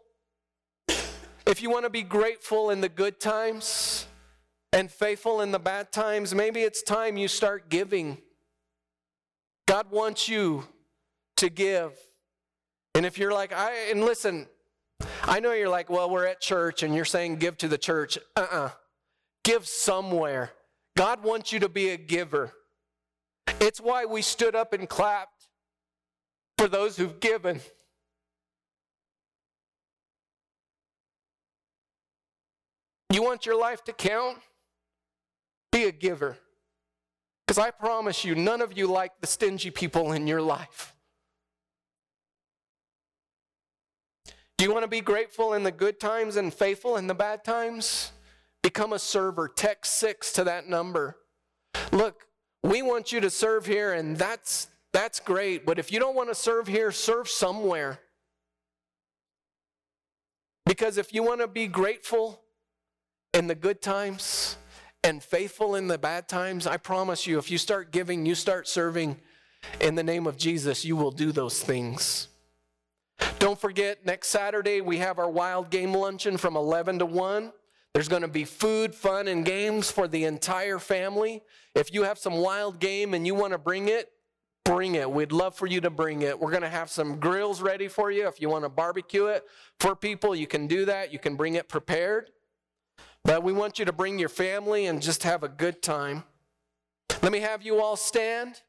if 1.45 1.61
you 1.61 1.69
want 1.69 1.83
to 1.83 1.89
be 1.89 2.03
grateful 2.03 2.69
in 2.69 2.79
the 2.79 2.87
good 2.87 3.19
times 3.19 4.07
and 4.71 4.89
faithful 4.89 5.41
in 5.41 5.51
the 5.51 5.59
bad 5.59 5.91
times, 5.91 6.33
maybe 6.33 6.61
it's 6.61 6.81
time 6.81 7.17
you 7.17 7.27
start 7.27 7.69
giving. 7.69 8.17
God 9.67 9.91
wants 9.91 10.29
you 10.29 10.63
to 11.35 11.49
give. 11.49 11.99
And 12.93 13.05
if 13.05 13.17
you're 13.17 13.33
like, 13.33 13.51
I, 13.51 13.89
and 13.91 14.05
listen, 14.05 14.47
I 15.23 15.41
know 15.41 15.51
you're 15.51 15.67
like, 15.67 15.89
well, 15.89 16.09
we're 16.09 16.25
at 16.25 16.39
church 16.39 16.81
and 16.81 16.95
you're 16.95 17.03
saying 17.03 17.39
give 17.39 17.57
to 17.57 17.67
the 17.67 17.77
church. 17.77 18.17
Uh 18.37 18.47
uh 18.49 18.69
Give 19.43 19.67
somewhere. 19.67 20.53
God 20.95 21.25
wants 21.25 21.51
you 21.51 21.59
to 21.59 21.67
be 21.67 21.89
a 21.89 21.97
giver. 21.97 22.53
It's 23.59 23.81
why 23.81 24.05
we 24.05 24.21
stood 24.21 24.55
up 24.55 24.71
and 24.71 24.87
clapped 24.87 25.49
for 26.57 26.69
those 26.69 26.95
who've 26.95 27.19
given. 27.19 27.59
You 33.15 33.23
want 33.23 33.45
your 33.45 33.57
life 33.57 33.81
to 33.85 33.93
count? 33.93 34.39
Be 35.71 35.85
a 35.85 35.91
giver. 35.93 36.37
Because 37.47 37.57
I 37.57 37.71
promise 37.71 38.25
you, 38.25 38.35
none 38.35 38.59
of 38.59 38.77
you 38.77 38.87
like 38.87 39.13
the 39.21 39.27
stingy 39.27 39.71
people 39.71 40.11
in 40.11 40.27
your 40.27 40.41
life. 40.41 40.93
Do 44.57 44.65
you 44.65 44.73
want 44.73 44.83
to 44.83 44.89
be 44.89 44.99
grateful 44.99 45.53
in 45.53 45.63
the 45.63 45.71
good 45.71 45.97
times 45.97 46.35
and 46.35 46.53
faithful 46.53 46.97
in 46.97 47.07
the 47.07 47.15
bad 47.15 47.45
times? 47.45 48.11
Become 48.61 48.91
a 48.91 48.99
server. 48.99 49.47
Text 49.47 49.93
six 49.93 50.33
to 50.33 50.43
that 50.43 50.67
number. 50.67 51.15
Look, 51.93 52.27
we 52.63 52.81
want 52.81 53.13
you 53.13 53.21
to 53.21 53.29
serve 53.29 53.65
here, 53.65 53.93
and 53.93 54.17
that's 54.17 54.67
that's 54.91 55.21
great. 55.21 55.65
But 55.65 55.79
if 55.79 55.89
you 55.89 55.99
don't 55.99 56.17
want 56.17 56.27
to 56.27 56.35
serve 56.35 56.67
here, 56.67 56.91
serve 56.91 57.29
somewhere. 57.29 58.01
Because 60.65 60.97
if 60.97 61.13
you 61.13 61.23
want 61.23 61.39
to 61.39 61.47
be 61.47 61.67
grateful 61.67 62.41
in 63.35 63.47
the 63.47 63.55
good 63.55 63.81
times 63.81 64.57
and 65.03 65.21
faithful 65.21 65.75
in 65.75 65.87
the 65.87 65.97
bad 65.97 66.29
times, 66.29 66.65
I 66.65 66.77
promise 66.77 67.27
you, 67.27 67.37
if 67.37 67.51
you 67.51 67.57
start 67.57 67.91
giving, 67.91 68.25
you 68.25 68.33
start 68.33 68.65
serving 68.65 69.17
in 69.81 69.95
the 69.95 70.03
name 70.03 70.25
of 70.25 70.37
Jesus, 70.37 70.85
you 70.85 70.95
will 70.95 71.11
do 71.11 71.33
those 71.33 71.61
things. 71.61 72.29
Don't 73.37 73.59
forget, 73.59 74.05
next 74.05 74.29
Saturday 74.29 74.79
we 74.79 74.97
have 74.97 75.19
our 75.19 75.29
wild 75.29 75.69
game 75.69 75.93
luncheon 75.93 76.37
from 76.37 76.55
11 76.55 76.99
to 76.99 77.05
1. 77.05 77.51
There's 77.93 78.07
going 78.07 78.21
to 78.21 78.29
be 78.29 78.45
food, 78.45 78.95
fun, 78.95 79.27
and 79.27 79.45
games 79.45 79.91
for 79.91 80.07
the 80.07 80.23
entire 80.23 80.79
family. 80.79 81.43
If 81.75 81.93
you 81.93 82.03
have 82.03 82.17
some 82.17 82.37
wild 82.37 82.79
game 82.79 83.13
and 83.13 83.27
you 83.27 83.35
want 83.35 83.51
to 83.51 83.57
bring 83.57 83.89
it, 83.89 84.11
bring 84.63 84.95
it. 84.95 85.09
We'd 85.09 85.31
love 85.31 85.55
for 85.55 85.67
you 85.67 85.81
to 85.81 85.89
bring 85.89 86.21
it. 86.21 86.39
We're 86.39 86.51
going 86.51 86.63
to 86.63 86.69
have 86.69 86.89
some 86.89 87.19
grills 87.19 87.61
ready 87.61 87.87
for 87.89 88.11
you. 88.11 88.27
If 88.27 88.41
you 88.41 88.49
want 88.49 88.63
to 88.63 88.69
barbecue 88.69 89.25
it 89.25 89.43
for 89.79 89.95
people, 89.95 90.35
you 90.35 90.47
can 90.47 90.67
do 90.67 90.85
that. 90.85 91.11
You 91.11 91.19
can 91.19 91.35
bring 91.35 91.55
it 91.55 91.67
prepared. 91.67 92.31
But 93.25 93.41
we 93.41 93.53
want 93.53 93.79
you 93.79 93.85
to 93.85 93.91
bring 93.91 94.19
your 94.19 94.29
family 94.29 94.85
and 94.85 95.01
just 95.01 95.23
have 95.23 95.41
a 95.41 95.49
good 95.49 95.81
time. 95.81 96.23
Let 97.23 97.31
me 97.31 97.39
have 97.39 97.63
you 97.63 97.81
all 97.81 97.95
stand. 97.95 98.61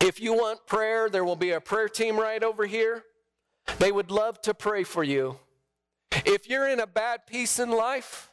If 0.00 0.20
you 0.20 0.32
want 0.32 0.64
prayer, 0.64 1.10
there 1.10 1.24
will 1.24 1.36
be 1.36 1.50
a 1.50 1.60
prayer 1.60 1.88
team 1.88 2.16
right 2.16 2.42
over 2.42 2.64
here. 2.64 3.02
They 3.80 3.90
would 3.90 4.12
love 4.12 4.40
to 4.42 4.54
pray 4.54 4.84
for 4.84 5.02
you. 5.02 5.40
If 6.24 6.48
you're 6.48 6.68
in 6.68 6.78
a 6.78 6.86
bad 6.86 7.26
piece 7.26 7.58
in 7.58 7.70
life, 7.72 8.30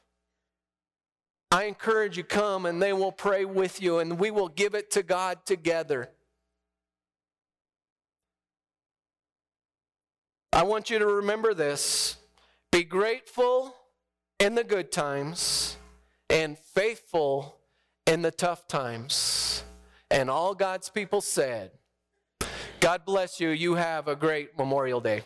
I 1.49 1.63
encourage 1.63 2.15
you 2.15 2.23
come 2.23 2.67
and 2.67 2.79
they 2.79 2.93
will 2.93 3.11
pray 3.11 3.43
with 3.43 3.81
you 3.81 3.97
and 3.97 4.19
we 4.19 4.29
will 4.29 4.49
give 4.49 4.75
it 4.75 4.91
to 4.91 5.01
God 5.01 5.47
together. 5.47 6.11
I 10.53 10.61
want 10.61 10.91
you 10.91 10.99
to 10.99 11.07
remember 11.07 11.55
this. 11.55 12.17
Be 12.71 12.83
grateful 12.83 13.75
in 14.39 14.55
the 14.55 14.63
good 14.63 14.91
times 14.91 15.77
and 16.29 16.57
faithful 16.57 17.57
in 18.07 18.21
the 18.21 18.31
tough 18.31 18.67
times. 18.67 19.63
And 20.09 20.29
all 20.29 20.55
God's 20.55 20.89
people 20.89 21.21
said, 21.21 21.71
God 22.79 23.05
bless 23.05 23.39
you. 23.39 23.49
You 23.49 23.75
have 23.75 24.07
a 24.07 24.15
great 24.15 24.57
Memorial 24.57 25.01
Day. 25.01 25.23